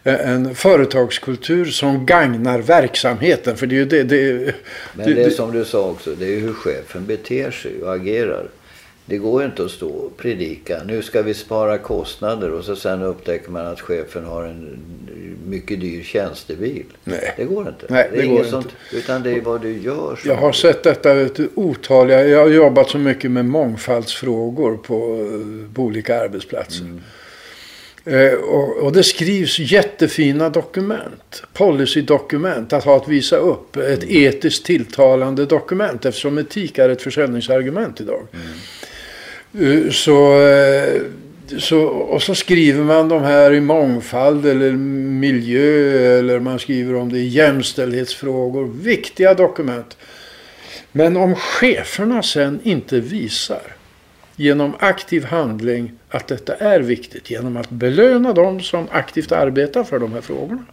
en 0.03 0.55
företagskultur 0.55 1.65
som 1.65 2.05
gagnar 2.05 2.59
verksamheten. 2.59 3.57
För 3.57 3.67
det 3.67 3.75
är 3.75 3.77
ju 3.77 3.85
det, 3.85 4.03
det, 4.03 4.55
Men 4.93 5.15
det 5.15 5.23
är 5.23 5.29
som 5.29 5.51
du 5.51 5.65
sa 5.65 5.89
också, 5.89 6.15
det 6.19 6.25
är 6.25 6.29
ju 6.29 6.39
hur 6.39 6.53
chefen 6.53 7.05
beter 7.05 7.51
sig 7.51 7.83
och 7.83 7.93
agerar. 7.93 8.47
Det 9.09 9.17
går 9.17 9.41
ju 9.41 9.47
inte 9.47 9.65
att 9.65 9.71
stå 9.71 9.89
och 9.89 10.17
predika. 10.17 10.81
Nu 10.85 11.01
ska 11.01 11.21
vi 11.21 11.33
spara 11.33 11.77
kostnader 11.77 12.51
och 12.51 12.63
så 12.63 12.75
sen 12.75 13.01
upptäcker 13.01 13.51
man 13.51 13.65
att 13.65 13.81
chefen 13.81 14.25
har 14.25 14.43
en 14.43 14.79
mycket 15.47 15.81
dyr 15.81 16.03
tjänstebil. 16.03 16.85
Nej. 17.03 17.33
Det 17.37 17.43
går 17.43 17.67
inte. 17.67 17.85
Nej, 17.89 18.09
det 18.11 18.17
är 18.17 18.21
det 18.21 18.27
går 18.27 18.37
inte. 18.37 18.49
sånt. 18.49 18.67
Utan 18.93 19.23
det 19.23 19.31
är 19.31 19.41
vad 19.41 19.61
du 19.61 19.77
gör. 19.77 20.19
Jag 20.25 20.35
har 20.35 20.51
sett 20.51 20.83
detta 20.83 21.13
vet 21.13 21.35
du, 21.35 21.49
otaliga. 21.55 22.27
Jag 22.27 22.39
har 22.39 22.47
jobbat 22.47 22.89
så 22.89 22.97
mycket 22.97 23.31
med 23.31 23.45
mångfaldsfrågor 23.45 24.77
på, 24.77 24.95
eh, 24.95 25.73
på 25.75 25.81
olika 25.81 26.21
arbetsplatser. 26.21 26.85
Eh, 28.05 28.33
och, 28.33 28.77
och 28.77 28.91
det 28.91 29.03
skrivs 29.03 29.59
jättefina 29.59 30.49
dokument. 30.49 31.43
Policydokument 31.53 32.73
att 32.73 32.83
ha 32.83 32.97
att 32.97 33.07
visa 33.07 33.37
upp. 33.37 33.75
Ett 33.75 34.03
etiskt 34.03 34.65
tilltalande 34.65 35.45
dokument 35.45 36.05
eftersom 36.05 36.37
etik 36.37 36.77
är 36.77 36.89
ett 36.89 37.01
försäljningsargument 37.01 38.01
idag. 38.01 38.27
Eh, 38.33 38.39
Eh, 39.53 39.89
så, 39.91 40.41
eh, 40.41 41.01
så, 41.59 41.81
och 41.83 42.21
så 42.21 42.35
skriver 42.35 42.83
man 42.83 43.09
de 43.09 43.21
här 43.21 43.53
i 43.53 43.61
mångfald 43.61 44.45
eller 44.45 44.71
miljö 44.71 46.19
eller 46.19 46.39
man 46.39 46.59
skriver 46.59 46.95
om 46.95 47.11
det 47.11 47.17
i 47.17 47.27
jämställdhetsfrågor. 47.27 48.65
Viktiga 48.81 49.33
dokument. 49.33 49.97
Men 50.91 51.17
om 51.17 51.35
cheferna 51.35 52.23
sen 52.23 52.59
inte 52.63 52.99
visar 52.99 53.61
genom 54.35 54.73
aktiv 54.79 55.23
handling 55.23 55.91
att 56.09 56.27
detta 56.27 56.55
är 56.55 56.79
viktigt 56.79 57.31
genom 57.31 57.57
att 57.57 57.69
belöna 57.69 58.33
dem 58.33 58.61
som 58.61 58.87
aktivt 58.91 59.31
arbetar 59.31 59.83
för 59.83 59.99
de 59.99 60.13
här 60.13 60.21
frågorna. 60.21 60.63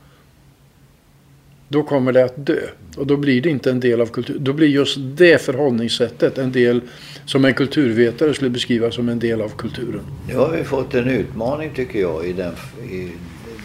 Då 1.69 1.83
kommer 1.83 2.13
det 2.13 2.25
att 2.25 2.47
dö. 2.47 2.61
Och 2.97 3.07
då 3.07 3.17
blir 3.17 3.43
det 3.43 3.51
inte 3.51 3.71
en 3.71 3.81
del 3.81 4.01
av 4.01 4.07
kultur. 4.07 4.39
Då 4.39 4.53
blir 4.53 4.69
just 4.69 4.97
det 4.99 5.43
förhållningssättet 5.43 6.39
en 6.39 6.53
del 6.53 6.81
som 7.25 7.45
en 7.45 7.55
kulturvetare 7.55 8.35
skulle 8.35 8.51
beskriva 8.51 8.91
som 8.91 9.09
en 9.09 9.19
del 9.19 9.43
av 9.43 9.49
kulturen. 9.49 10.01
Nu 10.29 10.37
har 10.37 10.51
vi 10.51 10.65
fått 10.65 10.95
en 10.95 11.09
utmaning 11.09 11.71
tycker 11.75 12.01
jag. 12.01 12.27
I 12.27 12.33
den, 12.33 12.53
i, 12.91 13.13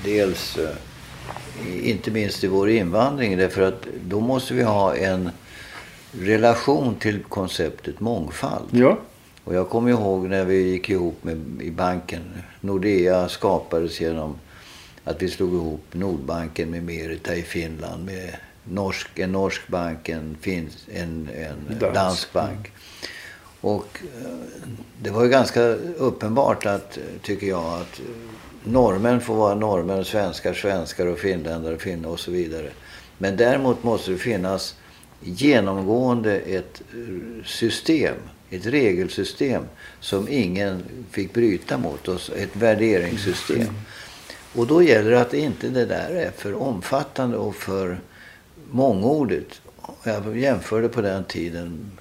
dels, 0.05 0.58
eh, 0.58 1.89
inte 1.89 2.12
minst 2.12 2.43
i 2.43 2.48
vår 2.48 2.70
invandring. 2.70 3.38
Därför 3.38 3.62
att 3.62 3.88
då 4.08 4.20
måste 4.20 4.53
vi 4.53 4.63
ha 4.63 4.96
en 4.96 5.29
relation 6.20 6.96
till 6.96 7.20
konceptet 7.24 8.00
mångfald. 8.00 8.67
Ja. 8.72 9.00
Och 9.43 9.55
jag 9.55 9.70
kommer 9.70 9.91
ihåg 9.91 10.29
när 10.29 10.46
vi 10.46 10.70
gick 10.72 10.89
ihop 10.89 11.24
med, 11.24 11.41
i 11.62 11.72
banken. 11.72 12.22
Nordea 12.62 13.29
skapades 13.29 14.01
genom 14.01 14.36
att 15.03 15.22
vi 15.22 15.29
slog 15.29 15.53
ihop 15.53 15.86
Nordbanken 15.91 16.70
med 16.70 16.84
Merita 16.84 17.36
i 17.36 17.43
Finland. 17.43 18.05
Med 18.05 18.36
norsk, 18.63 19.20
en 19.20 19.31
norsk 19.31 19.67
bank, 19.67 20.10
en, 20.10 20.38
finsk, 20.41 20.77
en, 20.93 21.29
en 21.36 21.79
Dansk. 21.79 21.93
dansk 21.93 22.34
bank. 22.34 22.72
Och 23.62 24.00
eh, 24.22 24.31
det 25.01 25.10
var 25.10 25.24
ju 25.24 25.29
ganska 25.29 25.62
uppenbart 25.98 26.65
att, 26.65 26.98
eh, 26.98 27.03
tycker 27.22 27.48
jag, 27.48 27.65
att 27.65 28.00
eh, 28.00 28.05
norrmän 28.63 29.22
får 29.22 29.36
vara 29.36 29.55
norrmän, 29.55 30.05
svenskar 30.05 30.53
svenskar 30.53 31.05
och 31.05 31.20
finländare 31.20 31.77
finnar 31.77 32.10
och 32.10 32.20
så 32.20 32.31
vidare. 32.31 32.70
Men 33.17 33.38
däremot 33.38 33.84
måste 33.84 34.12
det 34.12 34.17
finnas 34.17 34.75
genomgående 35.22 36.39
ett 36.39 36.81
system, 37.46 38.15
ett 38.50 38.65
regelsystem 38.65 39.63
som 40.00 40.27
ingen 40.29 40.84
fick 41.12 41.34
bryta 41.34 41.77
mot 41.77 42.08
oss, 42.08 42.29
ett 42.36 42.55
värderingssystem. 42.55 43.74
Och 44.55 44.67
då 44.67 44.84
gäller 44.84 45.12
det 45.12 45.22
att 45.22 45.34
inte 45.34 45.67
det 45.67 45.86
där 45.86 46.10
är 46.10 46.31
för 46.31 46.53
omfattande 46.62 47.38
och 47.38 47.55
för 47.55 48.00
mångordigt. 48.72 49.62
Jag 50.03 50.38
jämförde 50.38 50.89
på 50.89 51.01
den 51.01 51.24
tiden 51.24 51.91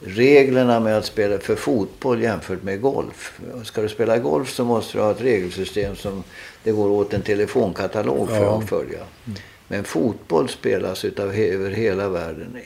reglerna 0.00 0.80
med 0.80 0.96
att 0.98 1.04
spela 1.04 1.38
för 1.38 1.56
fotboll 1.56 2.22
jämfört 2.22 2.62
med 2.62 2.80
golf. 2.80 3.40
Ska 3.64 3.82
du 3.82 3.88
spela 3.88 4.18
golf 4.18 4.52
så 4.52 4.64
måste 4.64 4.98
du 4.98 5.02
ha 5.02 5.10
ett 5.10 5.20
regelsystem 5.20 5.96
som 5.96 6.24
det 6.62 6.72
går 6.72 6.90
åt 6.90 7.14
en 7.14 7.22
telefonkatalog 7.22 8.28
för 8.28 8.36
Ja. 8.44 8.58
att 8.58 8.68
följa. 8.68 8.98
Men 9.68 9.84
fotboll 9.84 10.48
spelas 10.48 11.04
utav 11.04 11.34
över 11.34 11.70
hela 11.70 12.08
världen 12.08 12.56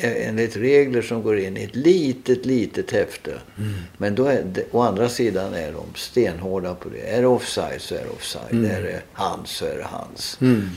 enligt 0.00 0.56
regler 0.56 1.02
som 1.02 1.22
går 1.22 1.38
in 1.38 1.56
i 1.56 1.64
ett 1.64 1.76
litet, 1.76 2.46
litet 2.46 2.90
häfte. 2.90 3.38
Men 3.96 4.14
då 4.14 4.24
är 4.24 4.42
det, 4.42 4.64
å 4.70 4.80
andra 4.80 5.08
sidan 5.08 5.54
är 5.54 5.72
de 5.72 5.84
stenhårda 5.94 6.74
på 6.74 6.88
det. 6.88 7.00
Är 7.00 7.20
det 7.20 7.26
offside 7.26 7.80
så 7.80 7.94
är 7.94 8.02
det 8.02 8.10
offside. 8.10 8.64
Är 8.64 8.82
det 8.82 9.02
hands 9.12 9.50
så 9.50 9.64
är 9.64 9.76
det 9.76 9.84
hands. 9.84 10.38
Mm. 10.40 10.68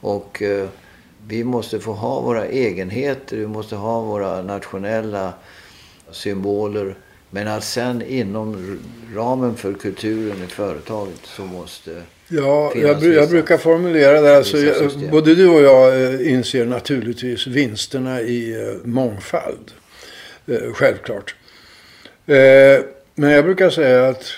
Och 0.00 0.42
eh, 0.42 0.68
vi 1.26 1.44
måste 1.44 1.80
få 1.80 1.92
ha 1.92 2.20
våra 2.20 2.46
egenheter, 2.46 3.36
vi 3.36 3.46
måste 3.46 3.76
ha 3.76 4.00
våra 4.00 4.42
nationella 4.42 5.32
symboler. 6.10 6.96
Men 7.30 7.48
att 7.48 7.64
sen 7.64 8.02
inom 8.02 8.78
ramen 9.14 9.56
för 9.56 9.74
kulturen 9.74 10.42
i 10.44 10.46
företaget 10.46 11.20
så 11.24 11.42
måste... 11.42 12.02
Ja, 12.28 12.72
jag, 12.74 13.02
jag 13.02 13.28
brukar 13.28 13.58
formulera 13.58 14.20
det. 14.20 14.36
Alltså, 14.36 14.58
jag, 14.58 15.10
både 15.10 15.34
du 15.34 15.48
och 15.48 15.62
jag 15.62 16.02
eh, 16.02 16.32
inser 16.32 16.66
naturligtvis 16.66 17.46
vinsterna 17.46 18.20
i 18.20 18.62
eh, 18.62 18.74
mångfald. 18.84 19.72
Eh, 20.46 20.72
självklart. 20.72 21.34
Men 23.14 23.30
jag 23.30 23.44
brukar 23.44 23.70
säga 23.70 24.08
att, 24.08 24.32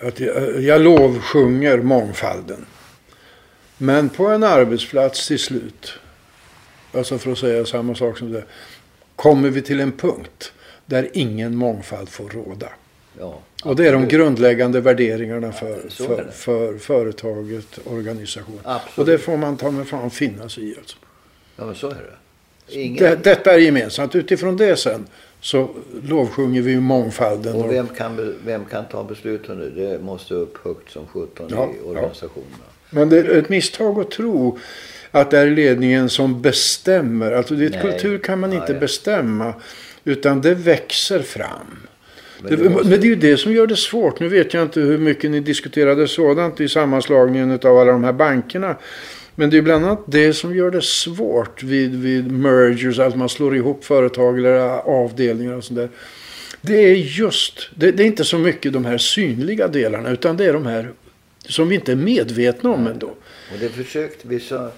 att 0.00 0.20
jag, 0.20 0.62
jag 0.62 0.80
lovsjunger 0.80 1.78
mångfalden. 1.78 2.66
Men 3.78 4.08
på 4.08 4.26
en 4.26 4.44
arbetsplats 4.44 5.28
till 5.28 5.38
slut, 5.38 5.92
alltså 6.92 7.18
för 7.18 7.32
att 7.32 7.38
säga 7.38 7.64
samma 7.64 7.94
sak 7.94 8.18
som 8.18 8.32
det, 8.32 8.44
kommer 9.16 9.50
vi 9.50 9.62
till 9.62 9.80
en 9.80 9.92
punkt 9.92 10.52
där 10.86 11.08
ingen 11.12 11.56
mångfald 11.56 12.08
får 12.08 12.28
råda. 12.28 12.68
Ja, 13.20 13.40
Och 13.64 13.76
det 13.76 13.88
är 13.88 13.92
de 13.92 14.08
grundläggande 14.08 14.80
värderingarna 14.80 15.52
för, 15.52 15.66
är 15.66 15.88
för, 15.88 16.24
det. 16.24 16.32
för 16.32 16.78
företaget, 16.78 17.78
organisationen. 17.84 18.60
Och 18.94 19.06
det 19.06 19.18
får 19.18 19.36
man 19.36 19.56
ta 19.56 19.70
med 19.70 19.88
fan 19.88 20.10
finna 20.10 20.48
sig 20.48 20.64
i. 20.64 20.76
Alltså. 20.78 20.96
Ja, 21.56 21.64
men 21.66 21.74
så 21.74 21.86
är 21.86 21.94
det. 21.94 22.80
Ingen... 22.80 23.04
Det, 23.04 23.24
detta 23.24 23.54
är 23.54 23.58
gemensamt. 23.58 24.14
Utifrån 24.14 24.56
det 24.56 24.76
sen 24.76 25.06
så 25.40 25.70
lovsjunger 26.02 26.62
vi 26.62 26.80
mångfalden. 26.80 27.56
Och 27.56 27.72
vem 27.72 27.88
kan, 27.88 28.36
vem 28.44 28.64
kan 28.64 28.84
ta 28.88 29.04
besluten 29.04 29.58
nu? 29.58 29.70
Det 29.70 30.02
måste 30.02 30.34
upp 30.34 30.58
högt 30.64 30.90
som 30.90 31.06
17 31.06 31.46
Ja, 31.50 31.70
i 31.80 31.88
organisationerna. 31.88 32.64
Men 32.90 33.08
det 33.08 33.18
är 33.18 33.38
ett 33.38 33.48
misstag 33.48 34.00
att 34.00 34.10
tro 34.10 34.58
att 35.10 35.30
det 35.30 35.38
är 35.38 35.50
ledningen 35.50 36.08
som 36.08 36.42
bestämmer. 36.42 37.32
Alltså 37.32 37.54
Nej. 37.54 37.78
kultur 37.82 38.18
kan 38.18 38.40
man 38.40 38.52
inte 38.52 38.74
bestämma. 38.74 39.54
Utan 40.04 40.40
det 40.40 40.54
växer 40.54 41.22
fram. 41.22 41.86
Men 42.42 42.58
Det, 42.58 42.70
Men 42.70 42.90
det 42.90 42.96
är 42.96 43.04
ju 43.04 43.16
det 43.16 43.36
som 43.36 43.52
gör 43.52 43.66
det 43.66 43.76
svårt. 43.76 44.20
Nu 44.20 44.28
vet 44.28 44.54
jag 44.54 44.62
inte 44.62 44.80
hur 44.80 44.98
mycket 44.98 45.30
ni 45.30 45.40
diskuterade 45.40 46.08
sådant 46.08 46.60
i 46.60 46.68
sammanslagningen 46.68 47.52
av 47.52 47.78
alla 47.78 47.92
de 47.92 48.04
här 48.04 48.12
bankerna. 48.12 48.76
Men 49.34 49.50
det 49.50 49.58
är 49.58 49.62
bland 49.62 49.84
annat 49.84 50.02
det 50.06 50.32
som 50.32 50.56
gör 50.56 50.70
det 50.70 50.84
svårt 50.84 51.62
vid, 51.62 51.94
vid 51.94 52.32
mergers, 52.32 52.98
att 52.98 53.16
man 53.16 53.28
slår 53.28 53.56
ihop 53.56 53.84
företag 53.84 54.38
eller 54.38 54.58
avdelningar 54.78 55.52
och 55.52 55.64
sånt 55.64 55.78
där. 55.78 55.88
Det 56.60 56.74
är 56.74 56.94
just, 56.94 57.70
det, 57.74 57.92
det 57.92 58.02
är 58.02 58.06
inte 58.06 58.24
så 58.24 58.38
mycket 58.38 58.72
de 58.72 58.84
här 58.84 58.98
synliga 58.98 59.68
delarna 59.68 60.10
utan 60.10 60.36
det 60.36 60.44
är 60.44 60.52
de 60.52 60.66
här 60.66 60.92
som 61.48 61.68
vi 61.68 61.74
inte 61.74 61.92
är 61.92 61.96
medvetna 61.96 62.70
om 62.70 62.86
ändå. 62.86 63.06
Och 63.52 63.58
det 63.60 63.68
försökte 63.68 64.28
vi 64.28 64.40
sa, 64.40 64.70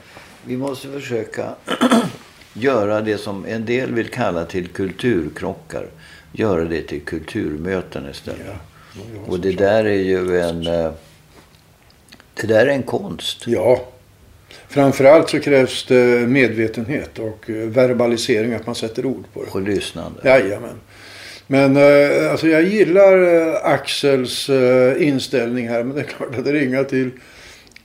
vi 0.44 0.56
måste 0.56 0.88
försöka 0.88 1.54
göra 2.54 3.00
det 3.00 3.18
som 3.18 3.44
en 3.48 3.64
del 3.64 3.92
vill 3.92 4.08
kalla 4.08 4.44
till 4.44 4.68
kulturkrockar. 4.68 5.86
Göra 6.32 6.64
det 6.64 6.82
till 6.82 7.00
kulturmöten 7.00 8.10
istället. 8.10 8.40
Och 9.26 9.40
det 9.40 9.52
där 9.52 9.84
är 9.84 10.02
ju 10.02 10.40
en... 10.40 10.66
eh, 10.66 10.90
Det 12.34 12.46
där 12.46 12.66
är 12.66 12.70
en 12.70 12.82
konst. 12.82 13.46
Ja. 13.46 13.84
Framförallt 14.68 15.30
så 15.30 15.40
krävs 15.40 15.86
det 15.86 16.28
medvetenhet 16.28 17.18
och 17.18 17.50
eh, 17.50 17.54
verbalisering, 17.56 18.52
att 18.54 18.66
man 18.66 18.74
sätter 18.74 19.06
ord 19.06 19.24
på 19.34 19.42
det. 19.44 19.50
Och 19.50 19.62
lyssnande. 19.62 20.20
Jajamän. 20.24 20.80
Men 21.46 21.76
eh, 21.76 22.30
alltså 22.30 22.48
jag 22.48 22.62
gillar 22.62 23.14
Axels 23.64 24.50
inställning 24.98 25.68
här. 25.68 25.82
Men 25.84 25.94
det 25.96 26.00
är 26.00 26.04
klart 26.04 26.38
att 26.38 26.46
ringa 26.46 26.84
till 26.84 27.10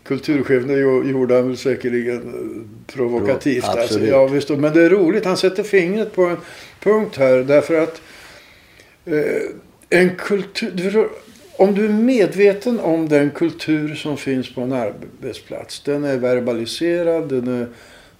kulturchefen 0.03 0.67
det 0.67 0.73
gjo- 0.81 1.11
gjorde 1.11 1.35
han 1.35 1.47
väl 1.47 1.57
säkerligen 1.57 2.67
provokativt. 2.93 3.63
Pro- 3.63 3.69
Alltså, 3.71 3.83
absolut. 3.83 4.09
ja, 4.09 4.27
visst, 4.27 4.49
men 4.49 4.73
det 4.73 4.81
är 4.81 4.89
roligt. 4.89 5.25
Han 5.25 5.37
sätter 5.37 5.63
fingret 5.63 6.15
på 6.15 6.25
en 6.25 6.37
punkt 6.79 7.17
här. 7.17 7.37
Därför 7.37 7.81
att 7.83 8.01
en 9.89 10.15
kultur... 10.15 11.09
Om 11.57 11.75
du 11.75 11.85
är 11.85 11.89
medveten 11.89 12.79
om 12.79 13.09
den 13.09 13.31
kultur 13.31 13.95
som 13.95 14.17
finns 14.17 14.55
på 14.55 14.61
en 14.61 14.73
arbetsplats. 14.73 15.79
Den 15.79 16.03
är 16.03 16.17
verbaliserad, 16.17 17.29
den 17.29 17.61
är 17.61 17.67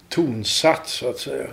tonsatt 0.08 0.88
så 0.88 1.10
att 1.10 1.18
säga. 1.18 1.46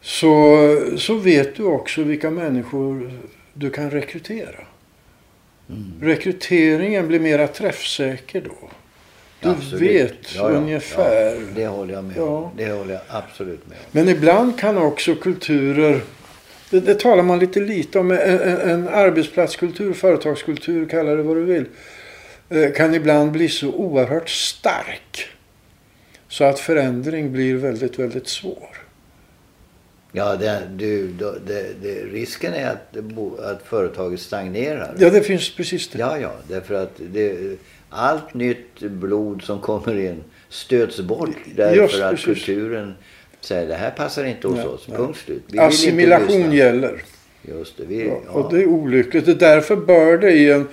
Så, 0.00 0.56
så 0.98 1.14
vet 1.14 1.56
du 1.56 1.62
också 1.62 2.02
vilka 2.02 2.30
människor 2.30 3.12
du 3.54 3.70
kan 3.70 3.90
rekrytera. 3.90 4.64
Mm. 5.68 5.92
Rekryteringen 6.00 7.08
blir 7.08 7.20
mera 7.20 7.48
träffsäker 7.48 8.40
då. 8.40 8.68
Du 9.40 9.48
Absolut. 9.48 9.82
vet 9.82 10.34
Ja, 10.34 10.50
ja. 10.50 10.56
ungefär. 10.56 11.34
Ja, 11.34 11.40
det 11.54 11.66
håller 11.66 11.94
jag 11.94 12.04
med 12.04 12.18
om. 12.18 12.50
Det 12.56 12.72
håller 12.72 12.92
jag 12.92 13.02
absolut 13.08 13.66
med 13.66 13.78
om. 13.78 13.84
Men 13.90 14.08
ibland 14.08 14.58
kan 14.58 14.78
också 14.78 15.14
kulturer, 15.14 16.00
det, 16.74 16.80
det 16.80 16.94
talar 17.00 17.22
man 17.22 17.38
lite 17.38 17.60
lite 17.60 17.98
om, 17.98 18.10
en, 18.10 18.38
en, 18.70 18.88
arbetsplatskultur, 18.88 19.92
företagskultur, 19.92 20.88
kalla 20.88 21.14
det 21.14 21.22
vad 21.22 21.36
du 21.36 21.44
vill, 21.44 21.64
eh, 22.48 22.72
kan 22.72 22.94
ibland 22.94 23.32
bli 23.32 23.48
så 23.48 23.72
oerhört 23.72 24.28
stark. 24.28 25.28
Så 26.28 26.44
att 26.44 26.58
förändring 26.58 27.32
blir 27.32 27.54
väldigt, 27.54 27.98
väldigt 27.98 28.28
svår. 28.28 28.68
Ja, 30.12 30.36
det, 30.36 30.62
du, 30.76 31.08
det, 31.46 31.74
det, 31.82 32.04
risken 32.04 32.54
är 32.54 32.70
att, 32.70 32.96
att 33.44 33.62
företaget 33.62 34.20
stagnerar. 34.20 34.94
Ja, 34.98 35.10
det 35.10 35.22
finns 35.22 35.56
precis 35.56 35.88
det. 35.88 35.98
Ja, 35.98 36.18
ja, 36.18 36.32
därför 36.48 36.74
att 36.74 37.00
allt 37.90 38.34
nytt 38.34 38.80
blod 38.80 39.42
som 39.42 39.60
kommer 39.60 39.98
in 39.98 40.24
stöts 40.48 41.00
bort 41.00 41.36
därför 41.56 41.76
Just 41.76 42.00
att 42.00 42.10
precis. 42.10 42.24
kulturen 42.24 42.94
säger 43.44 43.68
det 43.68 43.74
här 43.74 43.90
passar 43.90 44.24
inte 44.24 44.48
hos 44.48 44.56
Nej, 44.56 44.66
oss. 44.66 44.86
Punkt 44.86 45.18
slut. 45.18 45.42
Vi 45.46 45.58
Assimilation 45.58 46.52
gäller. 46.52 47.02
Just 47.42 47.76
det. 47.76 47.84
Vi, 47.84 48.06
Ja, 48.08 48.20
ja. 48.26 48.30
och 48.32 48.52
det 48.54 48.62
är 48.62 48.66
olyckligt. 48.66 49.26
Det 49.26 49.32
är 49.32 49.36
därför 49.54 49.76
bör 49.76 50.18
det 50.18 50.30
i, 50.32 50.50
en, 50.50 50.68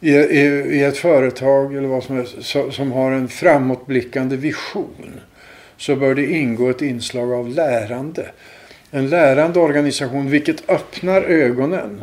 i, 0.00 0.10
i, 0.10 0.40
i 0.78 0.82
ett 0.84 0.96
företag 0.96 1.76
eller 1.76 1.88
vad 1.88 2.04
som, 2.04 2.18
är, 2.20 2.24
så, 2.40 2.70
som 2.70 2.92
har 2.92 3.12
en 3.12 3.28
framåtblickande 3.28 4.36
vision 4.36 5.20
så 5.76 5.96
bör 5.96 6.14
det 6.14 6.26
ingå 6.26 6.70
ett 6.70 6.82
inslag 6.82 7.32
av 7.32 7.48
lärande. 7.48 8.26
En 8.90 9.08
lärande 9.10 9.58
organisation 9.60 10.30
vilket 10.30 10.70
öppnar 10.70 11.22
ögonen 11.22 12.02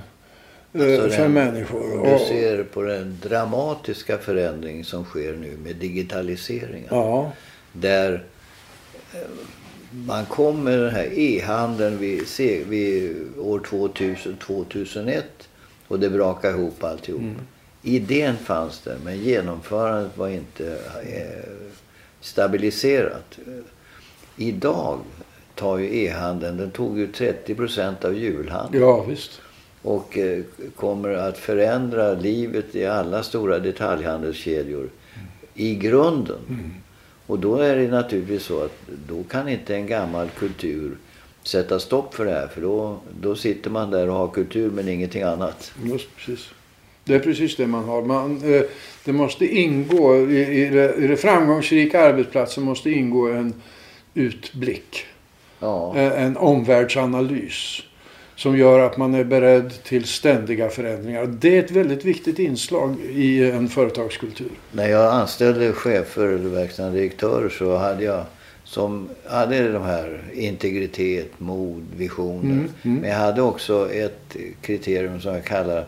eh, 0.74 0.82
Alltså 0.82 1.10
för 1.10 1.22
den- 1.24 1.34
människor. 1.34 2.06
Du 2.20 2.26
ser 2.26 2.64
på 2.64 2.82
den 2.82 3.18
dramatiska 3.24 4.18
förändring 4.18 4.84
som 4.84 5.04
sker 5.06 5.34
nu 5.34 5.58
med 5.64 5.76
digitaliseringen. 5.76 6.88
ja, 6.90 7.32
Där 7.72 8.24
eh, 9.14 9.20
man 10.06 10.26
kom 10.26 10.64
med 10.64 10.80
den 10.80 10.90
här 10.90 11.20
e-handeln 11.20 11.98
vid, 11.98 12.28
vid 12.68 13.16
år 13.40 13.60
2000, 13.60 14.38
2001 14.38 15.26
och 15.88 16.00
det 16.00 16.10
brakade 16.10 16.58
ihop 16.58 16.84
alltihop. 16.84 17.22
Mm. 17.22 17.36
Idén 17.82 18.38
fanns 18.38 18.80
där 18.80 18.98
men 19.04 19.20
genomförandet 19.20 20.18
var 20.18 20.28
inte 20.28 20.72
eh, 21.04 21.52
stabiliserat. 22.22 23.40
Idag 24.38 25.00
tar 25.56 25.78
ju 25.78 26.04
e-handeln, 26.04 26.58
den 26.58 26.72
tog 26.72 27.00
ju 27.00 27.08
30 27.08 27.56
procent 27.56 28.06
av 28.06 28.18
julhandeln 28.18 28.84
ja 28.84 29.04
visst. 29.04 29.42
och 29.82 30.18
eh, 30.18 30.44
kommer 30.76 31.10
att 31.10 31.38
förändra 31.38 32.14
livet 32.14 32.76
i 32.76 32.86
alla 32.86 33.24
stora 33.24 33.60
detaljhandelskedjor 33.60 34.90
i 35.54 35.76
grunden. 35.76 36.40
Mm. 36.50 36.72
Och 37.28 37.40
då 37.40 37.56
är 37.56 37.76
det 37.76 37.88
naturligtvis 37.88 38.44
så 38.44 38.64
att 38.64 38.80
då 39.08 39.24
kan 39.24 39.50
inte 39.50 39.76
en 39.76 39.88
gammal 39.88 40.30
kultur 40.30 40.98
sätta 41.44 41.80
stopp 41.80 42.16
för 42.16 42.26
det 42.26 42.32
här 42.32 42.48
för 42.48 42.62
då, 42.62 42.98
då 43.22 43.36
sitter 43.36 43.70
man 43.70 43.92
där 43.92 44.10
och 44.10 44.16
har 44.16 44.28
kultur 44.28 44.72
men 44.72 44.88
ingenting 44.88 45.22
annat. 45.22 45.72
Just 45.84 46.16
precis. 46.16 46.50
Det 47.04 47.16
är 47.16 47.20
precis 47.20 47.56
det 47.56 47.68
man 47.68 47.84
har. 47.84 48.02
Man, 48.02 48.54
eh, 48.54 48.62
det 49.06 49.14
måste 49.14 49.46
ingå, 49.46 50.16
i, 50.16 50.66
i, 50.66 50.70
det, 50.70 50.96
i 50.96 51.08
det 51.08 51.18
framgångsrika 51.18 52.02
arbetsplatsen 52.02 52.64
måste 52.64 52.90
ingå 52.92 53.28
en 53.28 53.54
utblick. 54.14 55.06
Ja, 55.60 55.98
Eh, 55.98 56.24
en 56.24 56.38
omvärldsanalys 56.38 57.84
som 58.38 58.58
gör 58.58 58.80
att 58.80 58.98
man 58.98 59.14
är 59.14 59.24
beredd 59.24 59.84
till 59.84 60.06
ständiga 60.06 60.70
förändringar. 60.70 61.26
Det 61.26 61.58
är 61.58 61.64
ett 61.64 61.72
väldigt 61.72 62.06
viktigt 62.06 62.40
inslag 62.40 62.96
i 63.10 63.52
en 63.52 63.70
företagskultur. 63.70 64.52
när 64.72 64.90
jag 64.90 65.14
anställde 65.14 65.74
chefer 65.74 66.26
eller 66.26 66.50
verkställande 66.50 67.00
direktörer 67.00 67.50
så 67.50 67.78
hade 67.78 68.04
jag 68.04 68.24
som 68.64 69.10
hade 69.26 69.72
de 69.72 69.84
här 69.84 70.22
integritet, 70.34 71.32
mod, 71.38 71.84
visioner. 71.96 72.52
Mm, 72.52 72.70
mm. 72.82 72.98
Men 72.98 73.10
jag 73.10 73.18
hade 73.18 73.42
också 73.42 73.92
ett 73.92 74.36
kriterium 74.62 75.22
som 75.22 75.34
jag 75.34 75.46
kallar 75.46 75.86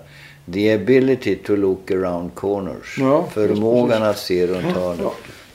the 0.53 0.73
ability 0.73 1.35
to 1.35 1.55
look 1.55 1.91
around 1.91 2.35
corners. 2.35 2.97
Ja, 2.99 3.27
Förmågan 3.33 4.03
att 4.03 4.17
se 4.17 4.47
runt 4.47 4.65
hörnet. 4.65 5.01
Ja. 5.01 5.13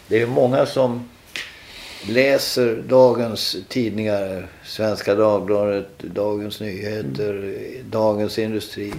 Det 0.08 0.22
är 0.22 0.26
många 0.26 0.66
som 0.66 1.08
läser 2.08 2.82
dagens 2.88 3.56
tidningar, 3.68 4.46
Svenska 4.64 5.14
Dagbladet, 5.14 5.98
Dagens 5.98 6.60
Nyheter, 6.60 7.58
Dagens 7.90 8.38
Industri. 8.38 8.92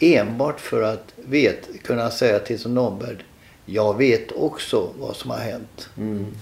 Enbart 0.00 0.60
för 0.60 0.82
att 0.82 1.12
vet, 1.16 1.82
kunna 1.82 2.10
säga 2.10 2.38
till 2.38 2.58
sin 2.58 2.78
omvärld, 2.78 3.24
jag 3.66 3.98
vet 3.98 4.32
också 4.32 4.90
vad 4.98 5.16
som 5.16 5.30
har 5.30 5.38
hänt. 5.38 5.88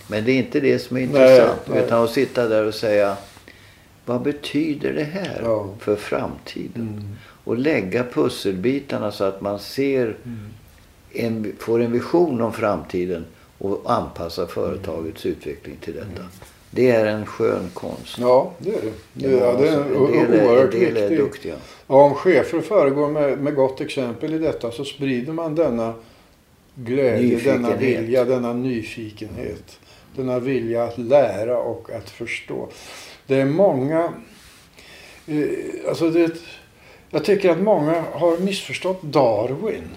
Men 0.08 0.24
det 0.24 0.32
är 0.32 0.38
inte 0.38 0.60
det 0.60 0.78
som 0.78 0.96
är 0.96 1.00
intressant. 1.00 1.60
nej. 1.66 1.84
Utan 1.84 2.04
att 2.04 2.10
sitta 2.10 2.48
där 2.48 2.66
och 2.66 2.74
säga, 2.74 3.16
vad 4.06 4.22
betyder 4.22 4.92
det 4.92 5.04
här 5.04 5.40
Ja. 5.44 5.68
för 5.80 5.96
framtiden? 5.96 6.88
Mm. 6.88 7.16
Och 7.44 7.58
lägga 7.58 8.04
pusselbitarna 8.04 9.12
så 9.12 9.24
att 9.24 9.40
man 9.40 9.58
ser 9.58 10.16
en, 11.12 11.52
får 11.58 11.82
en 11.82 11.92
vision 11.92 12.40
om 12.40 12.52
framtiden 12.52 13.24
och 13.62 13.82
anpassa 13.86 14.46
företagets 14.46 15.26
utveckling 15.26 15.76
till 15.80 15.94
detta. 15.94 16.28
Det 16.70 16.90
är 16.90 17.06
en 17.06 17.26
skön 17.26 17.70
konst. 17.74 18.18
Ja, 18.18 18.52
det 18.58 18.70
är 18.70 18.80
det. 18.82 18.92
det, 19.12 19.36
ja, 19.36 19.52
det 19.52 19.68
är 19.68 19.72
en, 19.72 19.82
en 19.82 20.12
del, 20.12 20.40
en 20.40 20.46
oerhört 20.46 20.72
del 20.72 20.96
är 20.96 21.16
duktiga. 21.16 21.54
Ja, 21.86 21.94
om 21.94 22.14
chefer 22.14 22.60
föregår 22.60 23.08
med, 23.08 23.38
med 23.38 23.54
gott 23.54 23.80
exempel 23.80 24.34
i 24.34 24.38
detta 24.38 24.70
så 24.70 24.84
sprider 24.84 25.32
man 25.32 25.54
denna 25.54 25.94
glädje, 26.74 27.38
denna 27.38 27.76
vilja, 27.76 28.24
denna 28.24 28.52
nyfikenhet. 28.52 29.78
Denna 30.16 30.38
vilja 30.38 30.84
att 30.84 30.98
lära 30.98 31.58
och 31.58 31.90
att 31.90 32.10
förstå. 32.10 32.68
Det 33.26 33.40
är 33.40 33.44
många... 33.44 34.12
Eh, 35.26 35.88
alltså 35.88 36.10
det, 36.10 36.36
jag 37.10 37.24
tycker 37.24 37.50
att 37.50 37.60
många 37.60 38.04
har 38.12 38.38
missförstått 38.38 39.02
Darwin. 39.02 39.88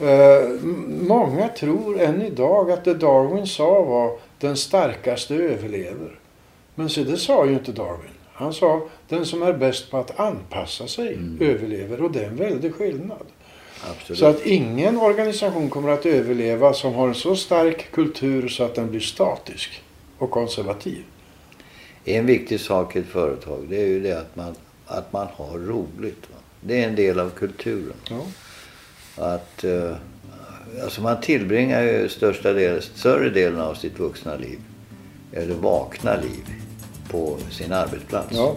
Eh, 0.00 0.48
många 1.08 1.48
tror 1.48 2.00
än 2.00 2.22
idag 2.22 2.70
att 2.70 2.84
det 2.84 2.94
Darwin 2.94 3.46
sa 3.46 3.82
var 3.82 4.18
den 4.38 4.56
starkaste 4.56 5.34
överlever. 5.34 6.18
Men 6.74 6.88
se, 6.90 7.04
det 7.04 7.16
sa 7.16 7.46
ju 7.46 7.52
inte 7.52 7.72
Darwin. 7.72 8.10
Han 8.32 8.52
sa 8.52 8.82
den 9.08 9.26
som 9.26 9.42
är 9.42 9.52
bäst 9.52 9.90
på 9.90 9.96
att 9.96 10.20
anpassa 10.20 10.86
sig 10.86 11.14
Mm. 11.14 11.38
överlever 11.40 12.02
och 12.02 12.10
det 12.12 12.20
är 12.24 12.28
en 12.28 12.36
väldig 12.36 12.74
skillnad. 12.74 13.26
Absolut. 13.90 14.18
Så 14.18 14.26
att 14.26 14.46
ingen 14.46 14.96
organisation 15.00 15.70
kommer 15.70 15.88
att 15.88 16.06
överleva 16.06 16.72
som 16.72 16.94
har 16.94 17.08
en 17.08 17.14
så 17.14 17.36
stark 17.36 17.90
kultur 17.92 18.48
så 18.48 18.64
att 18.64 18.74
den 18.74 18.90
blir 18.90 19.00
statisk 19.00 19.82
och 20.18 20.30
konservativ. 20.30 21.04
En 22.04 22.26
viktig 22.26 22.60
sak 22.60 22.96
i 22.96 22.98
ett 22.98 23.06
företag 23.06 23.66
det 23.68 23.82
är 23.82 23.86
ju 23.86 24.00
det 24.00 24.18
att 24.20 24.36
man, 24.36 24.54
att 24.86 25.12
man 25.12 25.26
har 25.36 25.58
roligt. 25.58 26.22
Va? 26.30 26.36
Det 26.60 26.82
är 26.82 26.88
en 26.88 26.94
del 26.94 27.20
av 27.20 27.30
kulturen. 27.30 27.96
Ja. 28.10 28.20
Att, 29.16 29.64
eh, 29.64 29.92
alltså 30.84 31.02
man 31.02 31.20
tillbringar 31.20 31.82
ju 31.82 32.08
största 32.08 32.52
del, 32.52 32.82
större 32.82 33.30
delen 33.30 33.60
av 33.60 33.74
sitt 33.74 33.98
vuxna 33.98 34.36
liv, 34.36 34.58
eller 35.32 35.54
vakna 35.54 36.16
liv, 36.16 36.44
på 37.10 37.36
sin 37.50 37.72
arbetsplats. 37.72 38.28
Ja. 38.36 38.56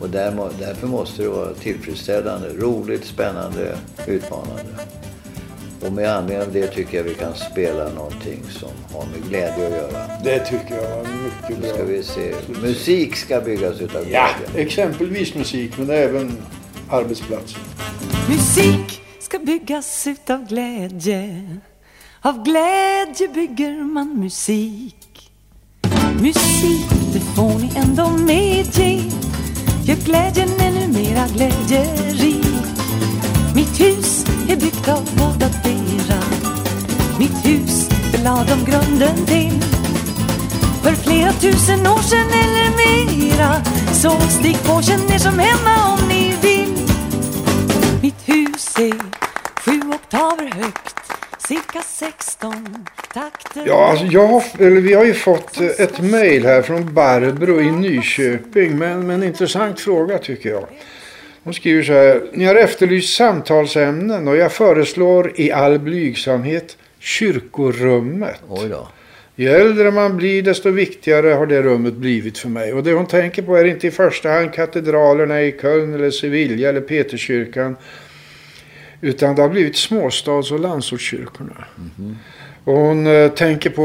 Och 0.00 0.10
där, 0.10 0.50
därför 0.60 0.86
måste 0.86 1.22
det 1.22 1.28
vara 1.28 1.54
tillfredsställande, 1.54 2.48
roligt, 2.48 3.04
spännande, 3.04 3.76
utmanande. 4.06 4.62
Och 5.86 5.92
med 5.92 6.08
anledning 6.16 6.46
av 6.46 6.52
det 6.52 6.66
tycker 6.66 6.96
jag 6.96 7.04
vi 7.04 7.14
kan 7.14 7.34
spela 7.34 7.88
någonting 7.88 8.42
som 8.50 8.68
har 8.92 9.06
med 9.06 9.28
glädje 9.28 9.66
att 9.66 9.72
göra. 9.72 10.06
Det 10.24 10.38
tycker 10.38 10.74
jag 10.76 10.96
var 10.96 11.02
mycket 11.24 11.62
Nu 11.62 11.68
ska 11.68 11.76
bra. 11.76 11.84
vi 11.86 12.02
se. 12.02 12.34
Musik 12.62 13.16
ska 13.16 13.40
byggas 13.40 13.80
utav 13.80 14.04
Ja, 14.10 14.28
glädje. 14.38 14.62
exempelvis 14.66 15.34
musik 15.34 15.72
men 15.78 15.90
även 15.90 16.36
arbetsplatser. 16.90 17.58
Musik 18.28 19.00
ska 19.34 19.44
byggas 19.44 20.06
utav 20.06 20.46
glädje. 20.46 21.46
Av 22.20 22.44
glädje 22.44 23.28
bygger 23.28 23.84
man 23.84 24.08
musik. 24.20 25.30
Musik, 26.20 26.86
det 27.12 27.20
får 27.20 27.58
ni 27.58 27.70
ändå 27.76 28.08
medge. 28.10 29.02
Gör 29.84 29.96
glädjen 29.96 30.48
ännu 30.60 30.86
mera 30.86 31.26
glädjerik. 31.26 32.46
Mitt 33.54 33.80
hus 33.80 34.24
är 34.48 34.56
byggt 34.56 34.88
av 34.88 35.08
båda 35.18 35.48
dera 35.48 36.20
Mitt 37.18 37.46
hus 37.46 37.88
belade 38.12 38.52
om 38.52 38.64
grunden 38.64 39.26
till. 39.26 39.62
För 40.82 40.92
flera 40.92 41.32
tusen 41.32 41.86
år 41.86 42.02
sedan 42.02 42.28
eller 42.28 42.70
mera. 42.76 43.64
Så 43.92 44.10
stig 44.30 44.58
på, 44.62 44.82
känn 44.82 45.12
er 45.12 45.18
som 45.18 45.38
hemma 45.38 45.92
om 45.92 46.08
ni 46.08 46.28
vill 46.28 46.33
mitt 48.04 48.28
hus 48.28 48.78
är 48.78 48.94
sju 49.60 49.80
oktaver 49.94 50.46
högt, 50.46 50.96
cirka 51.48 51.82
16 51.82 52.86
takter. 53.14 53.64
Ja, 53.66 53.90
alltså 53.90 54.06
jag 54.06 54.26
har, 54.26 54.44
eller 54.58 54.80
vi 54.80 54.94
har 54.94 55.04
ju 55.04 55.14
fått 55.14 55.60
eh, 55.60 55.66
ett 55.66 56.00
mejl 56.00 56.44
här 56.46 56.62
från 56.62 56.94
Barbro 56.94 57.60
i 57.60 57.70
Nyköping 57.70 58.78
med, 58.78 58.98
med 58.98 59.14
en 59.14 59.22
intressant 59.22 59.80
fråga 59.80 60.18
tycker 60.18 60.50
jag. 60.50 60.66
Hon 61.44 61.54
skriver 61.54 61.82
så 61.82 61.92
här. 61.92 62.22
Ni 62.32 62.44
har 62.44 62.54
efterlyst 62.54 63.16
samtalsämnen 63.16 64.28
och 64.28 64.36
jag 64.36 64.52
föreslår 64.52 65.32
i 65.40 65.52
all 65.52 65.78
blygsamhet 65.78 66.76
kyrkorummet. 66.98 68.40
Oj 68.48 68.68
då. 68.68 68.88
Ju 69.36 69.48
äldre 69.48 69.90
man 69.90 70.16
blir 70.16 70.42
desto 70.42 70.70
viktigare 70.70 71.28
har 71.28 71.46
det 71.46 71.62
rummet 71.62 71.94
blivit 71.94 72.38
för 72.38 72.48
mig. 72.48 72.72
Och 72.72 72.82
det 72.82 72.92
hon 72.92 73.06
tänker 73.06 73.42
på 73.42 73.56
är 73.56 73.64
inte 73.64 73.86
i 73.86 73.90
första 73.90 74.28
hand 74.28 74.52
katedralerna 74.52 75.42
i 75.42 75.52
Köln 75.60 75.94
eller 75.94 76.10
Sevilla 76.10 76.68
eller 76.68 76.80
Peterskyrkan. 76.80 77.76
Utan 79.00 79.34
det 79.34 79.42
har 79.42 79.48
blivit 79.48 79.76
småstads 79.76 80.52
och 80.52 80.60
landsortskyrkorna. 80.60 81.64
Mhm. 81.76 82.16
Och 82.64 82.76
hon 82.76 83.06
eh, 83.06 83.30
tänker 83.30 83.70
på, 83.70 83.82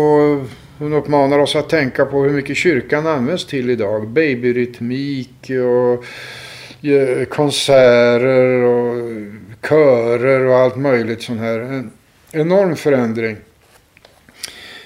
hon 0.77 0.93
uppmanar 0.93 1.39
oss 1.39 1.55
att 1.55 1.69
tänka 1.69 2.05
på 2.05 2.23
hur 2.23 2.31
mycket 2.31 2.57
kyrkan 2.57 3.07
används 3.07 3.45
till 3.45 3.69
idag. 3.69 4.07
Babyrytmik 4.07 5.49
och 5.49 6.05
eh, 6.89 7.25
konserter 7.25 8.63
och 8.63 9.15
körer 9.69 10.45
och 10.45 10.55
allt 10.55 10.75
möjligt 10.75 11.21
sån 11.21 11.39
här. 11.39 11.59
En 11.59 11.91
enorm 12.31 12.75
förändring. 12.75 13.38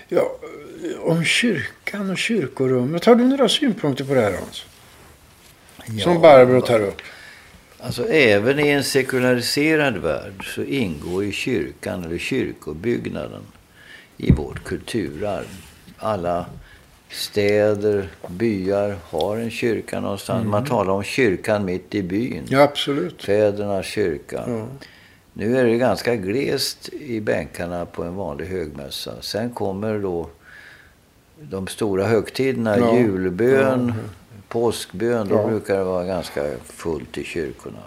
Ja, 0.08 0.38
om 1.00 1.24
kyrkan 1.24 2.10
och 2.10 2.18
kyrkorummet. 2.18 3.06
Har 3.06 3.16
du 3.16 3.24
några 3.24 3.50
synpunkter 3.50 4.06
på 4.06 4.14
det 4.14 4.22
här 4.22 4.34
Hans? 4.34 4.66
Som 6.04 6.22
Barbro 6.22 6.62
tar 6.62 6.80
upp. 6.80 7.02
Alltså 7.80 8.08
även 8.08 8.60
i 8.60 8.68
en 8.68 8.84
sekulariserad 8.84 9.98
värld 9.98 10.56
så 10.56 10.64
ingår 10.64 11.24
ju 11.24 11.32
kyrkan 11.32 12.04
eller 12.04 12.18
kyrkobyggnaden 12.18 13.42
i 14.18 14.32
vårt 14.32 14.64
kulturarv. 14.64 15.48
Alla 15.98 16.46
städer, 17.10 18.10
byar 18.28 18.96
har 19.10 19.38
en 19.38 19.52
kyrka 19.52 20.00
någonstans. 20.00 20.48
Man 20.48 20.66
talar 20.66 20.94
om 20.94 21.04
kyrkan 21.04 21.66
mitt 21.66 21.96
i 21.96 22.04
byn. 22.04 22.44
Ja, 22.50 22.62
absolut. 22.62 23.24
Fädernas 23.24 23.86
kyrka. 23.86 24.44
Ja. 24.48 24.68
Nu 25.34 25.58
är 25.58 25.66
det 25.66 25.78
ganska 25.78 26.16
glest 26.16 26.90
i 26.94 27.22
bänkarna 27.22 27.86
på 27.86 28.04
en 28.04 28.16
vanlig 28.16 28.46
högmässa. 28.46 29.22
Sen 29.22 29.50
kommer 29.50 30.00
då 30.00 30.30
de 31.50 31.68
stora 31.68 32.04
högtiderna, 32.06 32.78
Ja. 32.78 32.98
julbön, 33.00 33.88
Ja. 33.88 34.10
påskbön. 34.48 35.28
Då 35.30 35.36
Ja. 35.36 35.48
brukar 35.48 35.78
det 35.78 35.84
vara 35.84 36.06
ganska 36.06 36.44
fullt 36.66 37.18
i 37.18 37.24
kyrkorna. 37.24 37.80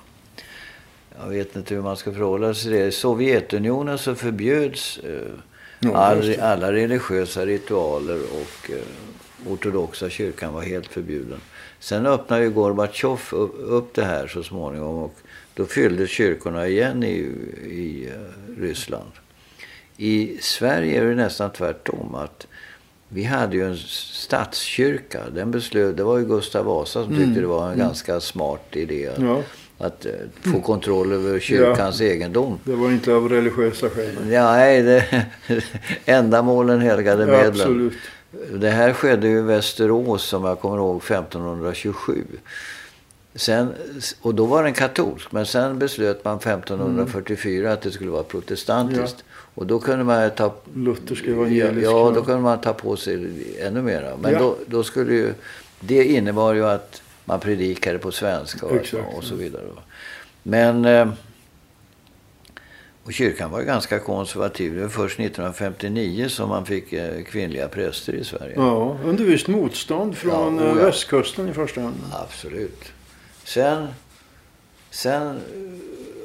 Jag 1.23 1.29
vet 1.29 1.57
inte 1.57 1.75
hur 1.75 1.83
man 1.83 1.97
ska 1.97 2.13
förhålla 2.13 2.55
sig 2.55 2.63
till 2.63 2.73
det. 2.81 2.87
I 2.87 2.93
Sovjetunionen 2.93 3.99
så 3.99 4.15
förbjöds 4.15 4.99
eh, 4.99 5.93
all, 5.95 6.41
alla 6.41 6.73
religiösa 6.73 7.47
ritualer 7.47 8.19
och 8.23 8.71
eh, 8.71 9.53
ortodoxa 9.53 10.11
kyrkan 10.11 10.55
var 10.55 10.63
helt 10.63 10.87
förbjuden. 10.87 11.41
Sen 11.81 12.07
öppnade 12.07 12.43
ju 12.45 12.51
Gorbatjov 12.51 13.21
upp, 13.33 13.55
upp 13.59 13.95
det 13.95 14.05
här 14.05 14.27
så 14.27 14.43
småningom 14.43 15.03
och 15.03 15.15
då 15.55 15.67
fylldes 15.67 16.11
kyrkorna 16.11 16.69
igen 16.69 17.03
i, 17.05 17.17
i 17.71 18.09
eh, 18.15 18.61
Ryssland. 18.61 19.11
I 19.97 20.39
Sverige 20.41 21.01
är 21.01 21.05
det 21.05 21.15
nästan 21.15 21.51
tvärtom. 21.53 22.15
att 22.15 22.47
Vi 23.09 23.25
hade 23.25 23.57
ju 23.57 23.67
en 23.67 23.77
statskyrka. 23.77 25.21
Den 25.35 25.51
beslöt, 25.51 25.97
det 25.97 26.05
var 26.05 26.19
ju 26.19 26.25
Gustav 26.25 26.65
Vasa 26.65 27.05
som 27.05 27.17
tyckte 27.17 27.41
det 27.41 27.47
var 27.47 27.71
en 27.71 27.79
ganska 27.79 28.21
smart 28.21 28.67
idé. 28.73 29.09
att- 29.09 29.19
Mm. 29.19 29.31
Ja, 29.31 29.43
Att 29.79 30.07
eh, 30.07 30.13
få 30.53 30.61
kontroll 30.61 31.13
över 31.13 31.41
kyrkans 31.41 32.01
egendom. 32.01 32.59
det 32.65 32.75
var 32.75 32.91
inte 32.91 33.13
av 33.15 33.29
religiösa 33.29 33.91
skäl. 33.91 34.31
Ja, 34.31 34.53
nej, 34.53 34.83
det, 34.83 35.27
ändamålen 36.05 36.81
helgade 36.81 37.23
Ja, 37.23 37.27
medlen. 37.29 37.49
absolut. 37.51 37.93
Det 38.55 38.71
här 38.71 38.93
skedde 38.93 39.29
ju 39.29 39.39
i 39.39 39.43
Västerås 39.43 40.23
som 40.23 40.45
jag 40.45 40.61
kommer 40.61 40.77
ihåg 40.77 40.97
1527. 41.03 42.25
Sen, 43.35 43.69
och 44.23 44.35
då 44.35 44.47
var 44.47 44.65
den 44.65 44.73
katolsk, 44.73 45.33
men 45.33 45.47
sen 45.47 45.79
beslöt 45.79 46.25
man 46.25 46.37
1544 46.37 47.73
att 47.73 47.83
det 47.83 47.91
skulle 47.91 48.11
vara 48.11 48.23
protestantiskt. 48.23 49.25
Och 49.57 49.67
då 49.67 49.79
kunde 49.81 50.05
man 50.05 50.31
ta, 50.31 50.55
Luthersk 50.75 51.25
ja, 51.27 51.33
evangelisk. 51.33 51.87
ja, 51.87 52.13
då 52.15 52.23
kunde 52.23 52.41
man 52.41 52.61
ta 52.61 52.73
på 52.73 52.97
sig 52.97 53.29
ännu 53.61 53.83
mera. 53.83 54.17
Men 54.17 54.33
Ja. 54.33 54.39
då, 54.39 54.57
då 54.67 54.83
skulle 54.85 55.15
ju, 55.15 55.35
det 55.81 56.05
innebar 56.05 56.55
ju 56.55 56.67
att 56.67 57.03
man 57.25 57.41
predikade 57.41 57.99
på 57.99 58.13
svenska 58.13 58.67
och, 58.67 58.77
Exakt, 58.77 59.15
och 59.17 59.25
så 59.25 59.35
vidare. 59.35 59.63
Men 60.43 60.85
eh, 60.85 61.09
och 63.05 63.13
kyrkan 63.13 63.51
var 63.51 63.63
ganska 63.63 63.99
konservativ. 63.99 64.75
Det 64.75 64.83
var 64.83 64.89
först 64.89 65.21
1959 65.21 66.29
som 66.29 66.49
man 66.49 66.67
fick 66.67 66.93
eh, 66.93 67.23
kvinnliga 67.25 67.69
präster 67.69 68.13
i 68.13 68.25
Sverige. 68.25 68.53
Ja, 68.57 68.99
under 69.05 69.25
visst 69.25 69.49
motstånd 69.49 70.17
från 70.17 70.57
Ja, 70.57 70.63
eh, 70.63 70.69
ja. 70.69 70.75
västkusten 70.75 71.49
i 71.49 71.53
första 71.53 71.81
hand. 71.81 71.97
Absolut. 72.13 72.85
Sen, 73.45 73.87
sen 74.91 75.41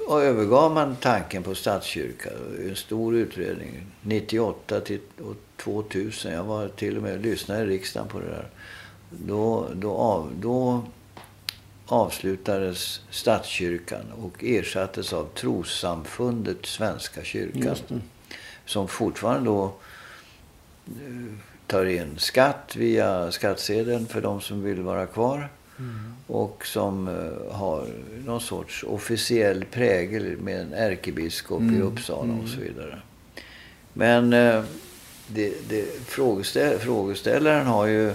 övergav 0.09 0.73
man 0.73 0.95
tanken 0.95 1.43
på 1.43 1.55
statskyrka. 1.55 2.29
En 2.67 2.75
stor 2.75 3.15
utredning. 3.15 3.85
98 4.01 4.79
till 4.79 4.99
och 5.21 5.35
2000. 5.57 6.33
Jag 6.33 6.43
var 6.43 6.67
till 6.67 6.97
och 6.97 7.03
med 7.03 7.21
lyssnade 7.21 7.63
i 7.63 7.65
riksdagen 7.65 8.09
på 8.09 8.19
det 8.19 8.25
där. 8.25 8.47
Då, 9.09 9.67
då, 9.75 9.93
av, 9.93 10.31
då 10.35 10.83
avslutades 11.85 13.01
statskyrkan 13.09 14.11
och 14.21 14.43
ersattes 14.43 15.13
av 15.13 15.27
trossamfundet 15.35 16.65
Svenska 16.65 17.23
kyrkan. 17.23 17.75
Som 18.65 18.87
fortfarande 18.87 19.49
då 19.49 19.73
eh, 20.87 21.33
tar 21.67 21.85
in 21.85 22.17
skatt 22.17 22.75
via 22.75 23.31
skattsedeln 23.31 24.05
för 24.05 24.21
de 24.21 24.41
som 24.41 24.63
vill 24.63 24.81
vara 24.81 25.05
kvar. 25.05 25.49
Och 26.27 26.65
som 26.65 27.07
eh, 27.07 27.55
har 27.55 27.87
någon 28.25 28.41
sorts 28.41 28.83
officiell 28.83 29.65
prägel 29.65 30.37
med 30.37 30.61
en 30.61 30.73
ärkebiskop 30.73 31.61
i 31.61 31.81
Uppsala 31.81 32.33
och 32.43 32.49
så 32.49 32.59
vidare. 32.59 33.01
Men 33.93 34.33
eh, 34.33 34.63
det, 35.27 35.69
det, 35.69 35.85
frågeställ, 36.05 36.79
frågeställaren 36.79 37.67
har 37.67 37.87
ju 37.87 38.13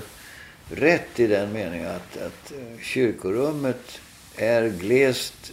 rätt 0.71 1.21
i 1.21 1.27
den 1.27 1.53
meningen 1.53 1.91
att, 1.91 2.17
att 2.17 2.53
eh, 2.53 2.83
kyrkorummet 2.83 4.01
är 4.37 4.69
glest 4.69 5.53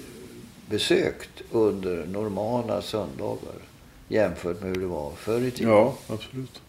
besökt 0.69 1.41
under 1.52 2.06
normala 2.06 2.82
söndagar 2.82 3.56
jämfört 4.08 4.62
med 4.62 4.69
hur 4.69 4.82
det 4.82 4.88
var 4.88 5.12
förr 5.12 5.41
i 5.41 5.52
tiden. 5.52 5.71
Ja, 5.71 5.95
absolut. 6.08 6.62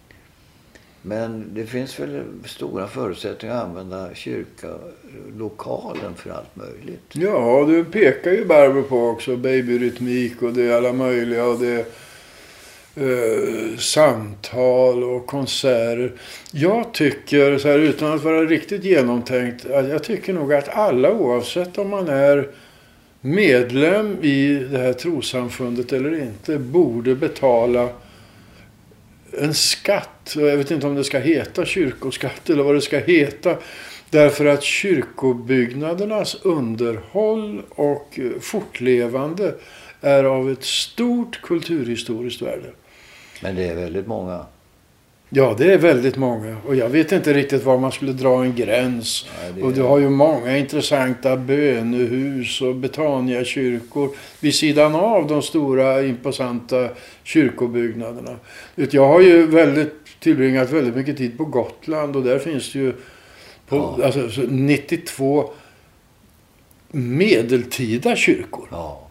Men 1.07 1.55
det 1.55 1.67
finns 1.67 2.01
väl 2.01 2.23
stora 2.45 2.87
förutsättningar 2.87 3.57
att 3.57 3.64
använda 3.64 4.14
kyrkalokalen 4.14 6.14
för 6.17 6.31
allt 6.31 6.57
möjligt. 6.57 7.03
Ja, 7.12 7.64
du 7.69 7.85
pekar 7.85 8.31
ju 8.31 8.45
Barbro 8.45 8.83
på 8.83 9.07
också 9.07 9.37
babyrytmik 9.37 10.43
och 10.43 10.53
det 10.53 10.62
är 10.62 10.77
alla 10.77 10.93
möjliga 10.93 11.47
och 11.47 11.59
det 11.59 11.79
eh, 12.97 13.77
samtal 13.79 15.05
och 15.05 15.27
konserter. 15.27 16.12
Jag 16.51 16.95
tycker, 16.95 17.59
så 17.59 17.69
här, 17.69 17.79
utan 17.79 18.12
att 18.12 18.23
vara 18.23 18.45
riktigt 18.45 18.85
genomtänkt, 18.85 19.71
att 19.71 19.88
jag 19.88 20.05
tycker 20.05 20.33
nog 20.33 20.55
att 20.55 20.69
alla 20.69 21.12
oavsett 21.12 21.79
om 21.79 21.88
man 21.88 22.09
är 22.09 22.49
medlem 23.21 24.17
i 24.23 24.67
det 24.71 24.79
här 24.79 24.93
trosamfundet 24.93 25.93
eller 25.93 26.23
inte 26.23 26.59
borde 26.59 27.14
betala 27.14 27.88
en 29.40 29.55
skatt. 29.55 30.35
Och 30.37 30.42
Jag 30.42 30.57
vet 30.57 30.70
inte 30.70 30.87
om 30.87 30.94
det 30.94 31.05
ska 31.05 31.18
heta 31.18 31.64
kyrkoskatt 31.64 32.51
eller 32.51 32.62
vad 32.62 32.75
det 32.75 32.81
ska 32.81 32.99
heta. 32.99 33.57
Därför 34.11 34.47
att 34.47 34.62
kyrkobyggnadernas 34.62 36.35
underhåll 36.42 37.62
och 37.68 38.18
eh, 38.18 38.40
fortlevande 38.40 39.55
är 40.01 40.25
av 40.25 40.51
ett 40.51 40.64
stort 40.64 41.42
kulturhistoriskt 41.42 42.42
värde. 42.42 42.70
Men 43.42 43.57
det 43.57 43.68
är 43.68 43.75
väldigt 43.75 44.07
många. 44.07 44.47
Ja, 45.37 45.55
det 45.59 45.73
är 45.73 45.79
väldigt 45.79 46.16
många. 46.16 46.57
Och 46.66 46.75
jag 46.77 46.88
vet 46.88 47.12
inte 47.12 47.33
riktigt 47.33 47.64
var 47.64 47.79
man 47.79 47.92
skulle 47.92 48.12
dra 48.12 48.44
en 48.44 48.55
gräns. 48.55 49.27
Ja, 49.44 49.53
det 49.57 49.62
Och 49.62 49.73
du 49.73 49.81
är- 49.81 49.85
har 49.88 49.99
ju 49.99 50.09
många 50.11 50.59
intressanta 50.59 51.37
bönehus 51.37 52.61
och 52.62 52.75
Betania-kyrkor 52.75 54.11
vid 54.40 54.55
sidan 54.55 54.94
av 54.94 55.27
de 55.27 55.42
stora 55.42 56.03
imposanta 56.03 56.88
kyrkobyggnaderna. 57.23 58.37
Jag 58.75 59.09
har 59.09 59.20
ju 59.20 59.47
väldigt, 59.47 59.92
tillbringat 60.20 60.70
väldigt 60.70 60.97
mycket 60.97 61.16
tid 61.16 61.38
på 61.38 61.44
Gotland 61.44 62.16
och 62.16 62.23
där 62.23 62.38
finns 62.38 62.73
det 62.73 62.79
ju 62.79 62.92
på, 63.68 63.94
Ja. 63.99 64.05
alltså, 64.05 64.29
så 64.31 64.40
92 64.49 65.51
medeltida 66.90 68.16
kyrkor. 68.16 68.68
Ja. 68.70 69.04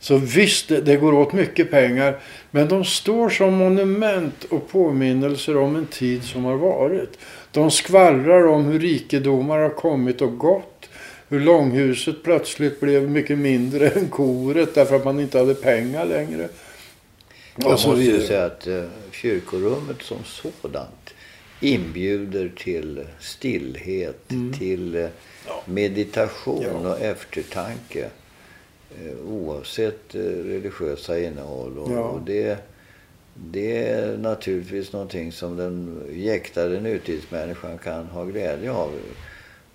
Så 0.00 0.16
visst, 0.16 0.68
det, 0.68 0.80
det 0.80 0.96
går 0.96 1.12
åt 1.14 1.32
mycket 1.32 1.70
pengar. 1.70 2.18
Men 2.50 2.68
de 2.68 2.84
står 2.84 3.28
som 3.30 3.54
monument 3.54 4.44
och 4.44 4.68
påminnelser 4.70 5.56
om 5.56 5.76
en 5.76 5.86
tid 5.86 6.24
som 6.24 6.44
har 6.44 6.56
varit. 6.56 7.18
De 7.52 7.70
skvallrar 7.70 8.46
om 8.46 8.64
hur 8.64 8.80
rikedomar 8.80 9.58
har 9.58 9.70
kommit 9.70 10.22
och 10.22 10.38
gått. 10.38 10.88
Hur 11.28 11.40
långhuset 11.40 12.22
plötsligt 12.22 12.80
blev 12.80 13.10
mycket 13.10 13.38
mindre 13.38 13.88
än 13.96 14.08
koret 14.08 14.74
därför 14.74 14.96
att 14.96 15.04
man 15.04 15.20
inte 15.20 15.38
hade 15.38 15.54
pengar 15.54 16.06
längre. 16.06 16.48
Jag 17.56 17.72
Och 17.72 17.80
så 17.80 17.88
måste 17.88 18.02
ju 18.04 18.10
vidare. 18.12 18.26
säga 18.26 18.44
att 18.44 18.66
eh, 18.66 18.82
kyrkorummet 19.12 20.02
som 20.02 20.16
sådant 20.24 21.14
inbjuder 21.60 22.52
till 22.56 23.00
stillhet, 23.20 24.28
till 24.58 24.94
eh, 24.96 25.06
meditation 25.64 26.64
Mm. 26.64 26.82
Ja. 26.84 26.90
och 26.90 27.00
eftertanke. 27.00 28.08
Eh, 29.06 29.32
oavsett 29.32 30.14
eh, 30.14 30.20
religiösa 30.20 31.20
innehåll. 31.20 31.78
Och, 31.78 31.92
Ja. 31.92 32.00
och 32.00 32.20
det, 32.22 32.58
det 33.34 33.82
är 33.88 34.16
naturligtvis 34.16 34.92
någonting 34.92 35.32
som 35.32 35.56
den 35.56 36.02
jäktade 36.12 36.80
nutidsmänniskan 36.80 37.78
kan 37.78 38.06
ha 38.06 38.24
glädje 38.24 38.72
av. 38.72 38.90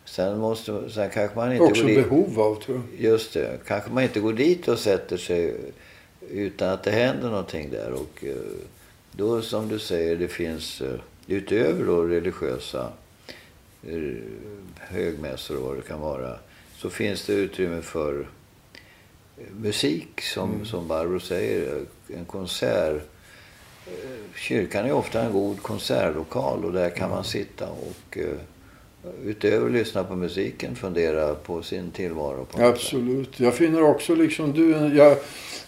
Sen, 0.06 0.38
måste, 0.40 0.90
sen 0.90 1.10
kanske 1.10 1.36
man 1.38 1.52
inte 1.52 1.64
Också 1.64 1.86
behov 1.86 2.40
av 2.40 2.56
tror 2.62 2.82
jag. 2.92 3.12
Just 3.12 3.34
det. 3.34 3.60
Kanske 3.68 3.92
man 3.92 4.04
inte 4.04 4.20
går 4.20 4.34
dit 4.34 4.68
och 4.68 4.80
sätter 4.80 5.18
sig 5.18 5.56
utan 6.30 6.70
att 6.70 6.84
det 6.84 6.92
händer 6.92 7.30
någonting 7.30 7.70
där. 7.70 7.92
Och 7.92 8.24
eh, 8.26 8.36
då 9.12 9.42
som 9.42 9.68
du 9.70 9.80
säger, 9.80 10.16
det 10.16 10.28
finns 10.28 10.82
utöver 11.28 11.86
då 11.86 12.02
religiösa 12.04 12.90
högmässor 14.80 15.58
och 15.58 15.64
vad 15.64 15.76
det 15.76 15.82
kan 15.82 16.00
vara. 16.00 16.38
Så 16.78 16.90
finns 16.90 17.26
det 17.26 17.34
utrymme 17.34 17.82
för 17.82 18.28
musik 19.52 20.22
som, 20.22 20.50
Mm. 20.54 20.66
som 20.66 20.88
Barbro 20.88 21.20
säger. 21.20 21.82
En 22.18 22.26
konsert. 22.26 23.02
Eh, 23.88 23.92
Kyrkan 24.36 24.86
är 24.86 24.92
ofta 24.92 25.22
en 25.22 25.32
god 25.34 25.62
konsertlokal 25.62 26.66
och 26.66 26.72
där 26.74 26.90
kan 26.90 27.10
man 27.10 27.24
sitta 27.24 27.68
och 27.70 28.18
eh, 28.18 28.26
utöver 29.26 29.66
att 29.66 29.72
lyssna 29.72 30.04
på 30.04 30.16
musiken 30.16 30.76
fundera 30.76 31.36
på 31.36 31.62
sin 31.62 31.92
tillvaro. 31.92 32.46
På. 32.46 32.62
Absolut. 32.64 33.40
Jag 33.40 33.54
finner 33.54 33.84
också 33.84 34.16
liksom 34.16 34.52
du, 34.54 34.72
jag, 34.96 35.18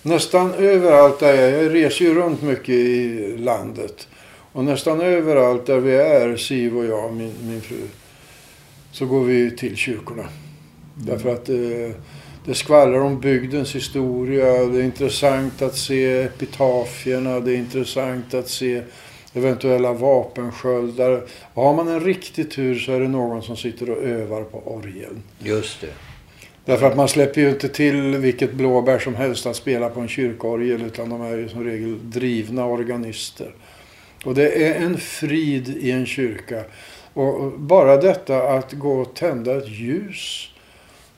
nästan 0.01 0.53
överallt 0.53 1.19
där 1.19 1.33
jag, 1.33 1.63
jag 1.63 1.73
reser 1.73 2.05
ju 2.05 2.13
runt 2.15 2.41
mycket 2.41 2.69
i 2.69 3.37
landet. 3.37 4.07
Och 4.51 4.63
nästan 4.63 5.01
överallt 5.01 5.65
där 5.65 5.79
vi 5.79 5.95
är, 5.95 6.37
Siv 6.37 6.77
och 6.77 6.85
jag, 6.85 7.13
min, 7.13 7.33
min 7.41 7.61
fru, 7.61 7.81
så 8.91 9.05
går 9.05 9.23
vi 9.23 9.51
till 9.57 9.75
kyrkorna. 9.75 10.25
Därför 10.95 11.33
att 11.33 11.49
eh, 11.49 12.01
det 12.45 12.55
skvallrar 12.55 12.99
om 12.99 13.19
bygdens 13.19 13.75
historia. 13.75 14.45
Det 14.45 14.79
är 14.79 14.83
intressant 14.83 15.61
att 15.61 15.77
se 15.77 16.21
epitafierna. 16.21 17.39
Det 17.39 17.51
är 17.51 17.57
intressant 17.57 18.33
att 18.33 18.49
se 18.49 18.81
eventuella 19.33 19.93
vapensköldar. 19.93 21.23
Och 21.53 21.63
har 21.63 21.73
man 21.73 21.87
en 21.87 21.99
riktig 21.99 22.51
tur 22.51 22.79
så 22.79 22.91
är 22.91 22.99
det 22.99 23.07
någon 23.07 23.43
som 23.43 23.57
sitter 23.57 23.89
och 23.89 24.03
övar 24.03 24.43
på 24.43 24.57
orgeln. 24.57 25.23
Just 25.39 25.81
det. 25.81 25.93
Därför 26.65 26.85
att 26.87 26.97
man 26.97 27.07
släpper 27.07 27.41
ju 27.41 27.49
inte 27.49 27.69
till 27.69 28.17
vilket 28.17 28.53
blåbär 28.53 28.99
som 28.99 29.15
helst 29.15 29.45
att 29.45 29.55
spela 29.55 29.89
på 29.89 29.99
en 29.99 30.07
kyrkorgel 30.07 30.81
utan 30.81 31.09
de 31.09 31.21
är 31.21 31.37
ju 31.37 31.49
som 31.49 31.63
regel 31.63 32.09
drivna 32.09 32.65
organister. 32.65 33.55
Och 34.25 34.35
det 34.35 34.67
är 34.67 34.75
en 34.75 34.97
frid 34.97 35.77
i 35.77 35.91
en 35.91 36.05
kyrka. 36.05 36.63
Och 37.13 37.51
bara 37.51 37.97
detta 37.97 38.43
att 38.43 38.73
gå 38.73 39.01
och 39.01 39.15
tända 39.15 39.57
ett 39.57 39.69
ljus 39.69 40.49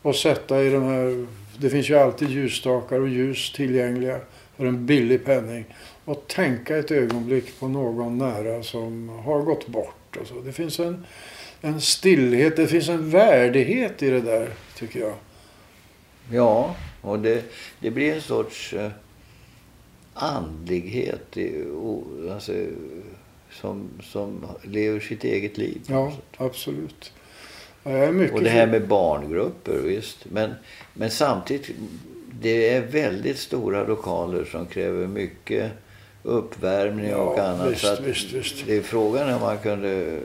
och 0.07 0.15
sätta 0.15 0.63
i 0.63 0.69
de 0.69 0.83
här... 0.83 1.27
Det 1.57 1.69
finns 1.69 1.89
ju 1.89 1.97
alltid 1.97 2.29
ljusstakar 2.29 2.99
och 2.99 3.09
ljus 3.09 3.53
tillgängliga 3.53 4.19
för 4.57 4.65
en 4.65 4.85
billig 4.85 5.25
penning. 5.25 5.65
Och 6.05 6.27
tänka 6.27 6.77
ett 6.77 6.91
ögonblick 6.91 7.59
på 7.59 7.67
någon 7.67 8.17
nära 8.17 8.63
som 8.63 9.09
har 9.09 9.41
gått 9.41 9.67
bort. 9.67 10.17
Och 10.21 10.27
så. 10.27 10.41
Det 10.41 10.51
finns 10.51 10.79
en, 10.79 11.05
en 11.61 11.81
stillhet, 11.81 12.55
det 12.55 12.67
finns 12.67 12.89
en 12.89 13.09
värdighet 13.09 14.03
i 14.03 14.09
det 14.09 14.21
där 14.21 14.49
tycker 14.77 14.99
jag. 14.99 15.13
Ja, 16.31 16.75
och 17.01 17.19
det, 17.19 17.43
det 17.79 17.91
blir 17.91 18.13
en 18.13 18.21
sorts 18.21 18.73
eh, 18.73 18.91
andlighet 20.13 21.37
i, 21.37 21.63
o, 21.65 22.03
alltså, 22.33 22.53
som, 23.51 23.89
som 24.03 24.45
lever 24.63 24.99
sitt 24.99 25.23
eget 25.23 25.57
liv. 25.57 25.81
Ja, 25.87 26.13
absolut. 26.37 27.13
Ja, 27.83 28.07
Och 28.33 28.41
det 28.43 28.49
här 28.49 28.67
med 28.67 28.87
barngrupper, 28.87 29.73
visst. 29.77 30.25
Men, 30.31 30.53
men 30.93 31.09
samtidigt, 31.11 31.69
det 32.41 32.69
är 32.73 32.81
väldigt 32.81 33.37
stora 33.37 33.83
lokaler 33.83 34.45
som 34.45 34.65
kräver 34.65 35.07
mycket 35.07 35.71
uppvärmning 36.23 37.15
och 37.15 37.37
Ja, 37.39 37.43
annat. 37.43 37.71
visst, 37.71 37.81
så 37.81 37.93
att 37.93 37.99
visst, 37.99 38.33
visst. 38.33 38.63
Det 38.67 38.77
är 38.77 38.81
frågan 38.81 39.33
om 39.33 39.41
man 39.41 39.57
kunde 39.57 40.19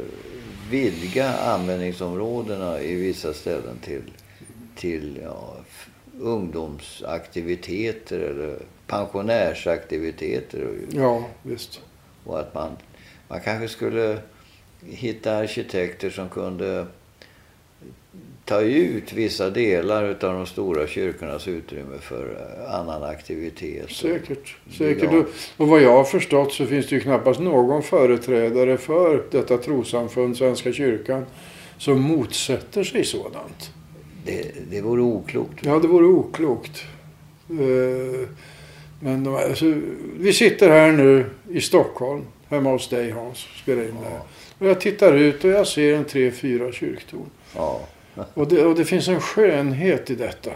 vidga 0.70 1.32
användningsområdena 1.38 2.80
i 2.80 2.94
vissa 2.94 3.32
ställen 3.34 3.78
till, 3.84 4.02
till 4.76 5.18
ja, 5.22 5.56
ungdomsaktiviteter 6.20 8.18
eller 8.20 8.56
pensionärsaktiviteter. 8.86 10.64
Och, 10.66 10.74
Ja, 10.96 11.24
visst. 11.42 11.80
och 12.24 12.40
att 12.40 12.54
man, 12.54 12.76
man 13.28 13.40
kanske 13.40 13.68
skulle 13.68 14.18
hitta 14.86 15.36
arkitekter 15.36 16.10
som 16.10 16.28
kunde 16.28 16.86
ta 18.44 18.60
ut 18.60 19.12
vissa 19.12 19.50
delar 19.50 20.04
av 20.08 20.16
de 20.18 20.46
stora 20.46 20.86
kyrkornas 20.86 21.48
utrymme 21.48 21.98
för 22.00 22.24
eh, 22.68 22.74
annan 22.74 23.02
aktivitet. 23.02 23.90
Säkert. 23.90 24.56
Säkert. 24.78 25.12
Och- 25.12 25.26
Och 25.56 25.68
vad 25.68 25.82
jag 25.82 25.92
har 25.92 26.04
förstått 26.04 26.52
så 26.52 26.66
finns 26.66 26.88
det 26.88 26.94
ju 26.94 27.00
knappast 27.00 27.40
någon 27.40 27.82
företrädare 27.82 28.76
för 28.76 29.24
detta 29.30 29.58
trossamfund, 29.58 30.36
Svenska 30.36 30.72
kyrkan, 30.72 31.26
som 31.78 32.00
motsätter 32.00 32.84
sig 32.84 33.04
sådant. 33.04 33.70
Det, 34.24 34.52
det 34.70 34.80
vore 34.80 35.00
oklokt. 35.02 35.58
Ja, 35.64 35.78
det 35.78 35.88
vore 35.88 36.06
oklokt. 36.06 36.84
Eh, 37.50 38.28
Men 39.00 39.24
de- 39.24 39.34
alltså, 39.34 39.74
vi 40.18 40.32
sitter 40.32 40.70
här 40.70 40.92
nu 40.92 41.24
i 41.50 41.60
Stockholm, 41.60 42.22
hemma 42.48 42.70
hos 42.70 42.88
dig 42.88 43.10
Hans, 43.10 43.38
spelar 43.62 43.82
in 43.82 43.88
det 44.02 44.08
här. 44.08 44.16
Ja. 44.16 44.26
Och 44.58 44.66
jag 44.66 44.80
tittar 44.80 45.12
ut 45.16 45.44
och 45.44 45.50
jag 45.50 45.66
ser 45.66 45.94
en 45.94 46.04
tre, 46.04 46.30
fyra 46.30 46.72
kyrktorn. 46.72 47.26
Ja. 47.56 47.80
Och 48.34 48.48
det, 48.48 48.64
och 48.64 48.74
det 48.74 48.84
finns 48.84 49.08
en 49.08 49.20
skönhet 49.20 50.10
i 50.10 50.14
detta, 50.14 50.50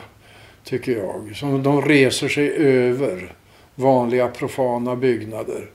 tycker 0.65 0.93
jag. 0.99 1.37
Som 1.37 1.63
de 1.63 1.83
reser 1.83 2.29
sig 2.29 2.51
över 2.57 3.33
vanliga 3.75 4.29
profana 4.29 4.97
byggnader. 4.97 5.71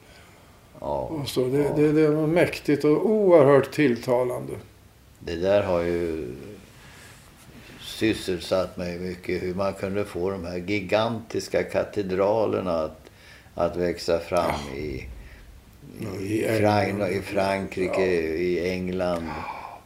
ja. 0.79 0.97
Och 0.99 1.27
så. 1.29 1.45
Det, 1.47 1.57
Ja. 1.57 1.73
det, 1.75 1.91
det 1.91 2.01
är 2.01 2.12
mäktigt 2.27 2.84
och 2.86 3.10
oerhört 3.10 3.71
tilltalande. 3.71 4.53
Det 5.19 5.36
där 5.36 5.63
har 5.63 5.81
ju 5.81 6.27
sysselsatt 7.81 8.77
mig 8.77 8.99
mycket. 8.99 9.43
Hur 9.43 9.53
man 9.55 9.73
kunde 9.73 10.05
få 10.05 10.29
de 10.29 10.45
här 10.45 10.57
gigantiska 10.57 11.63
katedralerna 11.63 12.71
att, 12.79 13.10
att 13.55 13.75
växa 13.77 14.19
fram 14.19 14.75
i, 14.77 15.05
Ja, 15.99 16.19
i, 16.21 16.45
i 16.45 16.60
Frank, 16.60 16.88
England. 16.89 17.12
i 17.12 17.21
Frankrike, 17.21 18.05
i 18.38 18.69
England. 18.71 19.29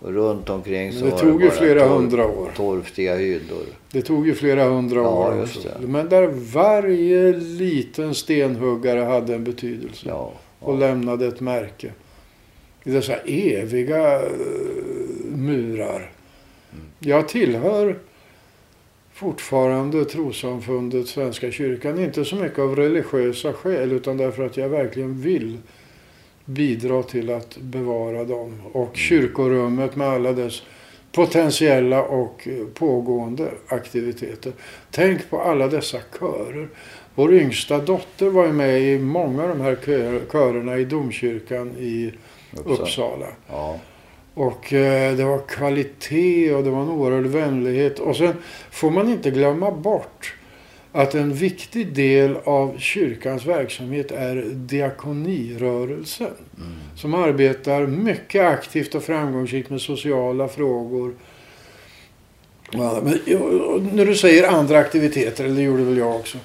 Och 0.06 0.14
runt 0.14 0.50
omkring 0.50 0.92
så 0.94 1.06
det 1.06 1.12
var 1.12 1.18
tog 1.20 1.42
ju 1.42 1.48
bara 1.50 1.58
flera 1.58 1.80
torf- 1.86 1.88
hundra 1.96 2.26
år. 2.28 2.52
Torftiga 2.56 3.16
hyddor. 3.16 3.66
Det 3.92 4.02
tog 4.02 4.28
ju 4.28 4.34
flera 4.36 4.64
hundra 4.64 5.00
Ja, 5.00 5.10
år. 5.30 5.36
just 5.40 5.64
det. 5.64 5.88
Men 5.88 6.10
där 6.10 6.28
varje 6.54 7.34
liten 7.38 8.16
stenhuggare 8.16 9.00
hade 9.00 9.36
en 9.36 9.44
betydelse. 9.44 10.06
Ja, 10.10 10.34
Och 10.60 10.74
ja. 10.74 10.78
lämnade 10.80 11.28
ett 11.28 11.40
märke. 11.40 11.92
I 12.84 12.92
dessa 12.92 13.16
eviga 13.18 14.16
eh, 14.16 14.30
murar. 15.36 15.96
Mm. 16.74 16.86
Jag 17.00 17.28
tillhör 17.28 18.00
fortfarande 19.14 20.06
trossamfundet 20.06 21.08
Svenska 21.08 21.52
kyrkan. 21.52 22.00
Inte 22.00 22.26
så 22.26 22.36
mycket 22.36 22.60
av 22.60 22.76
religiösa 22.76 23.54
skäl 23.54 23.92
utan 23.92 24.18
därför 24.18 24.46
att 24.46 24.58
jag 24.58 24.70
verkligen 24.70 25.22
vill 25.22 25.58
bidra 26.46 27.04
till 27.04 27.30
att 27.30 27.58
bevara 27.58 28.24
dem. 28.24 28.62
Och 28.72 28.98
kyrkorummet 28.98 29.96
med 29.96 30.08
alla 30.08 30.32
dess 30.32 30.62
potentiella 31.12 32.04
och 32.04 32.48
eh, 32.48 32.66
pågående 32.74 33.52
aktiviteter. 33.68 34.52
Tänk 34.92 35.30
på 35.30 35.42
alla 35.42 35.68
dessa 35.68 35.98
körer. 36.20 36.68
Vår 37.16 37.34
yngsta 37.34 37.78
dotter 37.78 38.30
var 38.30 38.46
ju 38.46 38.52
med 38.52 38.82
i 38.82 39.00
många 39.00 39.44
av 39.44 39.50
de 39.50 39.62
här 39.62 39.78
kör, 39.86 40.22
körerna 40.32 40.78
i 40.78 40.86
domkyrkan 40.86 41.76
i 41.80 42.14
Uppsala. 42.54 42.82
Uppsala. 42.82 43.28
Ja. 43.50 43.80
Och 44.34 44.74
eh, 44.74 45.16
det 45.16 45.24
var 45.24 45.48
kvalitet 45.48 46.54
och 46.54 46.64
det 46.64 46.70
var 46.70 46.82
en 46.82 46.90
oerhörd 46.90 47.26
vänlighet. 47.26 48.00
Och 48.00 48.16
sen 48.16 48.34
får 48.72 48.92
man 48.92 49.10
inte 49.10 49.32
glömma 49.32 49.72
bort 49.72 50.36
att 50.96 51.16
en 51.16 51.34
viktig 51.34 51.94
del 51.94 52.38
av 52.44 52.78
kyrkans 52.78 53.46
verksamhet 53.46 54.12
är 54.12 54.36
diakonirörelsen. 54.54 56.28
Mm. 56.58 56.74
Som 56.96 57.14
arbetar 57.14 57.88
mycket 57.88 58.44
aktivt 58.44 58.96
och 58.96 59.04
framgångsrikt 59.04 59.70
med 59.70 59.82
sociala 59.82 60.48
frågor. 60.48 61.14
Men, 62.72 63.20
när 63.94 64.06
du 64.06 64.16
säger 64.16 64.48
andra 64.48 64.78
aktiviteter, 64.78 65.44
eller 65.44 65.56
det 65.56 65.62
gjorde 65.62 65.84
väl 65.84 65.98
jag 65.98 66.16
också. 66.16 66.38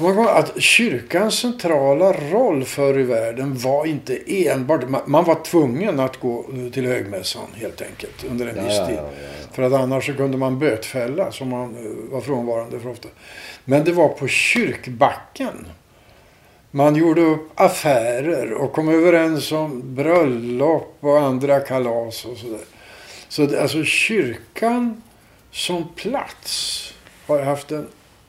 Man 0.00 0.28
att 0.28 0.60
kyrkans 0.60 1.34
centrala 1.38 2.12
roll 2.12 2.64
förr 2.64 2.98
i 2.98 3.02
världen 3.02 3.58
var 3.58 3.86
inte 3.86 4.18
enbart... 4.48 4.88
man- 5.06 5.24
var 5.24 5.44
tvungen 5.44 6.00
att 6.00 6.16
gå 6.16 6.44
till 6.72 6.86
högmässan 6.86 7.46
helt 7.54 7.82
enkelt 7.82 8.24
under 8.30 8.46
en 8.46 8.56
Ja, 8.56 8.62
viss 8.62 8.78
tid. 8.86 8.96
ja, 8.98 9.10
ja. 9.22 9.28
För 9.52 9.62
att 9.62 9.72
annars 9.72 10.06
så 10.06 10.14
kunde 10.14 10.36
man 10.36 10.58
bötfälla 10.58 11.32
som 11.32 11.48
man 11.48 11.76
eh, 11.76 12.12
var 12.12 12.20
frånvarande 12.20 12.80
för 12.80 12.88
ofta. 12.90 13.08
Men 13.64 13.84
det 13.84 13.92
var 13.92 14.08
på 14.08 14.28
kyrkbacken. 14.28 15.66
Man 16.70 16.96
gjorde 16.96 17.20
upp 17.20 17.48
affärer 17.54 18.52
och 18.52 18.72
kom 18.72 18.88
överens 18.88 19.52
om 19.52 19.82
bröllop 19.94 20.96
och 21.00 21.18
andra 21.20 21.60
kalas 21.60 22.24
och 22.24 22.36
sådär. 22.36 22.60
Så 23.28 23.46
det, 23.46 23.62
alltså 23.62 23.84
kyrkan 23.84 25.02
som 25.50 25.84
plats 25.96 26.82
har 27.26 27.42
haft 27.42 27.72
en 27.72 27.86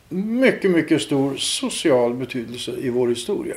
mycket, 0.10 0.72
mycket 0.72 1.02
stor 1.02 1.36
social 1.38 2.14
betydelse 2.14 2.72
i 2.72 2.90
vår 2.90 3.08
historia. 3.08 3.56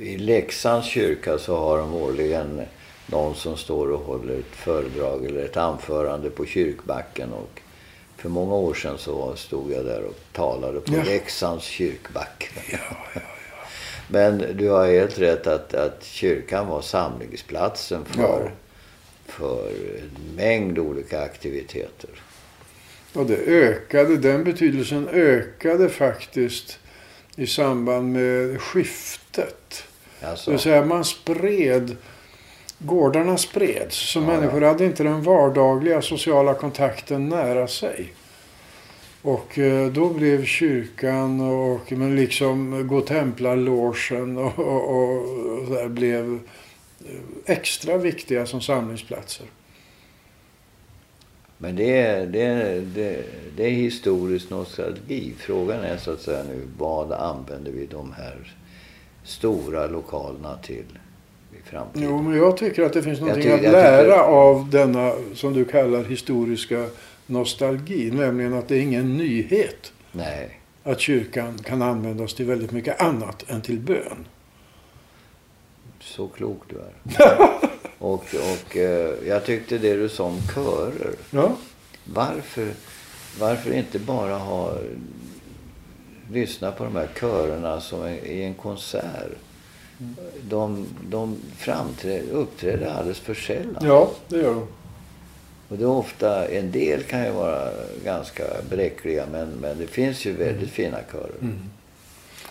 I 0.00 0.16
Leksands 0.16 0.86
kyrka 0.88 1.38
så 1.38 1.56
har 1.56 1.78
de 1.78 1.94
årligen 1.94 2.60
någon 3.06 3.34
som 3.34 3.56
står 3.56 3.90
och 3.90 4.00
håller 4.00 4.38
ett 4.38 4.56
föredrag 4.56 5.24
eller 5.26 5.44
ett 5.44 5.56
anförande 5.56 6.30
på 6.30 6.46
kyrkbacken. 6.46 7.32
Och 7.32 7.60
för 8.16 8.28
många 8.28 8.54
år 8.54 8.74
sedan 8.74 8.98
så 8.98 9.36
stod 9.36 9.72
jag 9.72 9.84
där 9.84 10.02
och 10.04 10.16
talade 10.32 10.80
på 10.80 10.94
Ja. 10.94 11.02
Leksands 11.02 11.64
kyrkback. 11.64 12.50
Ja, 12.72 12.78
ja, 13.14 13.20
Men 14.08 14.44
du 14.56 14.68
har 14.68 14.86
helt 14.86 15.18
rätt 15.18 15.46
att, 15.46 15.74
att 15.74 16.04
kyrkan 16.04 16.66
var 16.66 16.82
samlingsplatsen 16.82 18.04
för, 18.04 18.50
för 19.26 19.68
en 19.68 20.34
mängd 20.36 20.78
olika 20.78 21.20
aktiviteter. 21.22 22.10
Och 23.14 23.26
det 23.26 23.36
ökade, 23.36 24.16
den 24.16 24.44
betydelsen 24.44 25.08
ökade 25.08 25.88
faktiskt 25.88 26.78
i 27.36 27.46
samband 27.46 28.12
med 28.12 28.60
skiftet. 28.60 29.84
Det 30.20 30.26
Alltså, 30.26 30.50
vill 30.50 30.60
säga 30.60 30.84
man 30.84 31.04
spred, 31.04 31.96
gårdarna 32.78 33.38
spreds. 33.38 33.96
Så 33.96 34.18
Ja, 34.18 34.26
människor 34.26 34.60
hade 34.60 34.84
inte 34.84 35.02
den 35.02 35.22
vardagliga 35.22 36.02
sociala 36.02 36.54
kontakten 36.54 37.28
nära 37.28 37.68
sig. 37.68 38.12
Och 39.22 39.58
eh, 39.58 39.92
då 39.92 40.08
blev 40.08 40.44
kyrkan 40.44 41.40
och 41.40 41.92
men 41.92 42.16
liksom 42.16 42.88
godtemplarlogen 42.88 44.38
och, 44.38 44.58
och, 44.58 44.90
och, 44.90 45.16
och 45.58 45.70
där 45.70 45.88
blev 45.88 46.40
eh, 47.08 47.16
extra 47.46 47.96
viktiga 47.96 48.46
som 48.46 48.60
samlingsplatser. 48.60 49.46
Men 51.62 51.76
det 51.76 52.00
är, 52.00 52.26
det, 52.26 52.42
är, 52.42 52.80
det, 52.94 53.22
det 53.56 53.64
är 53.66 53.70
historisk 53.70 54.50
nostalgi. 54.50 55.32
Frågan 55.38 55.80
är 55.80 55.96
så 55.96 56.10
att 56.12 56.20
säga 56.20 56.42
nu 56.42 56.60
vad 56.78 57.12
använder 57.12 57.72
vi 57.72 57.86
de 57.86 58.12
här 58.12 58.54
stora 59.24 59.86
lokalerna 59.86 60.56
till 60.62 60.84
i 61.52 61.68
framtiden? 61.70 62.08
Jo, 62.10 62.22
men 62.22 62.36
jag 62.36 62.56
tycker 62.56 62.82
att 62.82 62.92
det 62.92 63.02
finns 63.02 63.20
någonting 63.20 63.42
tycker- 63.42 63.56
att 63.66 63.72
lära 63.72 64.02
tycker- 64.02 64.18
av 64.20 64.70
denna, 64.70 65.12
som 65.34 65.52
du 65.54 65.64
kallar 65.64 66.04
historiska 66.04 66.86
nostalgi. 67.26 68.10
Nämligen 68.10 68.54
att 68.54 68.68
det 68.68 68.76
är 68.76 68.80
ingen 68.80 69.16
nyhet 69.16 69.92
Nej. 70.12 70.60
att 70.82 71.00
kyrkan 71.00 71.58
kan 71.58 71.82
användas 71.82 72.34
till 72.34 72.46
väldigt 72.46 72.72
mycket 72.72 73.00
annat 73.00 73.44
än 73.50 73.60
till 73.62 73.78
bön. 73.80 74.26
Så 76.00 76.28
klok 76.28 76.62
du 76.68 76.76
är. 76.76 77.28
och 77.98 78.24
och 78.34 78.76
eh, 78.76 79.14
jag 79.28 79.44
tyckte 79.44 79.78
det 79.78 79.96
du 79.96 80.08
sa 80.08 80.24
om 80.24 80.38
körer. 80.54 81.14
Ja, 81.30 81.56
Varför, 82.04 82.68
varför 83.40 83.72
inte 83.72 83.98
bara 83.98 84.38
ha 84.38 84.74
lyssna 86.32 86.72
på 86.72 86.84
de 86.84 86.96
här 86.96 87.08
körerna 87.20 87.80
som 87.80 88.06
i 88.08 88.42
en 88.42 88.54
konsert? 88.54 89.30
De, 90.42 90.86
de 91.08 91.36
framträder, 91.56 92.30
uppträder 92.32 92.86
alldeles 92.86 93.18
för 93.18 93.34
sällan. 93.34 93.82
ja 93.86 94.10
det 94.28 94.36
gör 94.36 94.54
de. 94.54 94.66
Och 95.68 95.76
det 95.78 95.84
är 95.84 95.88
ofta, 95.88 96.48
en 96.48 96.70
del 96.70 97.02
kan 97.02 97.24
ju 97.24 97.30
vara 97.30 97.68
ganska 98.04 98.44
bräckliga 98.70 99.26
men, 99.32 99.48
men 99.48 99.78
det 99.78 99.86
finns 99.86 100.24
ju 100.24 100.32
väldigt 100.32 100.70
fina 100.70 100.98
körer. 101.12 101.32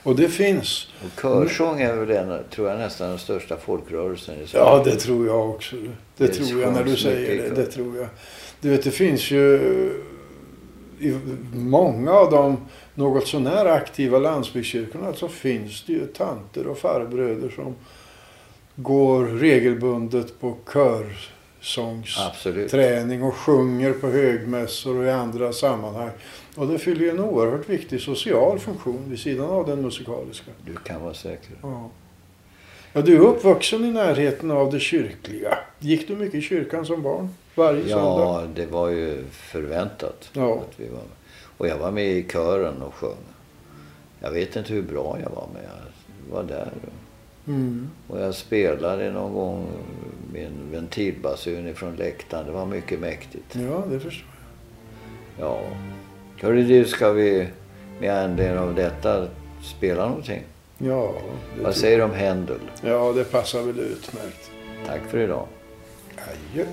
Och 0.04 0.16
det 0.16 0.30
finns. 0.30 0.88
Och 1.04 1.22
körsång 1.22 1.82
är 1.82 1.96
väl 1.96 2.12
en, 2.12 2.44
tror 2.50 2.70
jag 2.70 2.80
nästan 2.80 3.10
den 3.10 3.20
största 3.20 3.58
folkrörelsen 3.58 4.36
i 4.36 4.48
Sverige. 4.48 4.66
Ja, 4.66 4.82
det 4.86 4.96
tror 4.96 5.28
jag 5.28 5.50
också. 5.50 5.76
Det, 5.76 5.92
Det 6.18 6.28
tror 6.28 6.62
jag 6.62 6.74
när 6.74 6.84
du 6.84 6.96
säger 6.96 7.44
det. 7.44 7.50
Det 7.56 7.66
tror 7.66 7.98
jag. 7.98 8.08
Du 8.62 8.70
vet, 8.70 8.84
det 8.84 8.92
finns 8.92 9.32
ju 9.32 9.60
i 11.00 11.18
många 11.54 12.12
av 12.12 12.32
de 12.32 12.58
något 12.94 13.28
sånär 13.28 13.66
aktiva 13.66 14.20
landsbygdskyrkorna 14.20 15.14
så 15.14 15.28
finns 15.28 15.84
det 15.84 15.94
ju 15.94 16.08
tanter 16.08 16.68
och 16.68 16.78
farbröder 16.78 17.50
som 17.50 17.76
går 18.76 19.26
regelbundet 19.26 20.40
på 20.40 20.58
körsångsträning 20.74 23.24
och 23.24 23.36
sjunger 23.36 23.94
på 23.94 24.08
högmässor 24.08 24.98
och 24.98 25.06
i 25.06 25.10
andra 25.10 25.54
sammanhang. 25.54 26.12
Och 26.60 26.68
det 26.68 26.80
fyller 26.80 27.02
ju 27.02 27.10
en 27.10 27.20
oerhört 27.20 27.70
viktig 27.70 28.02
social 28.02 28.60
funktion 28.60 29.06
vid 29.10 29.20
sidan 29.20 29.50
av 29.50 29.68
den 29.68 29.82
musikaliska. 29.82 30.52
Du 30.66 30.76
kan 30.76 31.02
vara 31.02 31.14
säker. 31.14 31.56
Ja. 31.62 31.90
Ja, 32.94 33.02
du 33.02 33.16
är 33.16 33.20
uppvuxen 33.20 33.86
i 33.86 33.92
närheten 33.92 34.52
av 34.52 34.72
det 34.72 34.80
kyrkliga. 34.80 35.58
Gick 35.80 36.08
du 36.08 36.16
mycket 36.16 36.36
i 36.36 36.42
kyrkan 36.42 36.86
som 36.86 37.02
barn? 37.02 37.30
Varje 37.56 37.84
söndag? 37.84 38.00
Ja, 38.00 38.44
det 38.56 38.66
var 38.66 38.90
ju 38.90 39.24
förväntat. 39.32 40.30
Ja. 40.34 40.54
Att 40.54 40.80
vi 40.80 40.88
var 40.88 40.98
med. 40.98 41.18
Och 41.58 41.68
jag 41.68 41.78
var 41.78 41.92
med 41.92 42.08
i 42.08 42.28
kören 42.32 42.82
och 42.82 42.94
sjöng. 42.94 43.26
Jag 44.20 44.32
vet 44.32 44.56
inte 44.56 44.74
hur 44.74 44.84
bra 44.84 45.18
jag 45.24 45.30
var, 45.30 45.48
men 45.54 45.64
jag 45.64 46.36
var 46.36 46.44
där. 46.44 46.72
Mm. 47.48 47.90
Och 48.08 48.20
jag 48.20 48.36
spelade 48.36 49.12
någon 49.12 49.34
gång 49.34 49.68
min 50.34 50.72
ventilbasun 50.72 51.68
ifrån 51.68 51.96
läktaren. 51.96 52.46
Det 52.46 52.52
var 52.52 52.66
mycket 52.66 53.00
mäktigt. 53.00 53.56
Ja, 53.56 53.84
det 53.90 54.00
förstår 54.00 54.30
Ja. 55.40 55.62
Hörru 56.42 56.64
du, 56.64 56.86
ska 56.86 57.12
vi 57.12 57.48
med 58.00 58.24
anledning 58.24 58.60
av 58.60 58.76
detta 58.76 59.28
spela 59.64 60.08
någonting? 60.08 60.42
Ja, 60.78 61.14
Vad 61.62 61.76
säger 61.76 61.98
du 61.98 62.04
om 62.04 62.12
Händel? 62.14 62.60
ja, 62.84 63.12
det 63.16 63.24
passar 63.24 63.62
väl 63.62 63.80
utmärkt. 63.80 64.52
Tack 64.88 65.02
för 65.10 65.18
idag. 65.18 65.46
Adjö. 66.16 66.66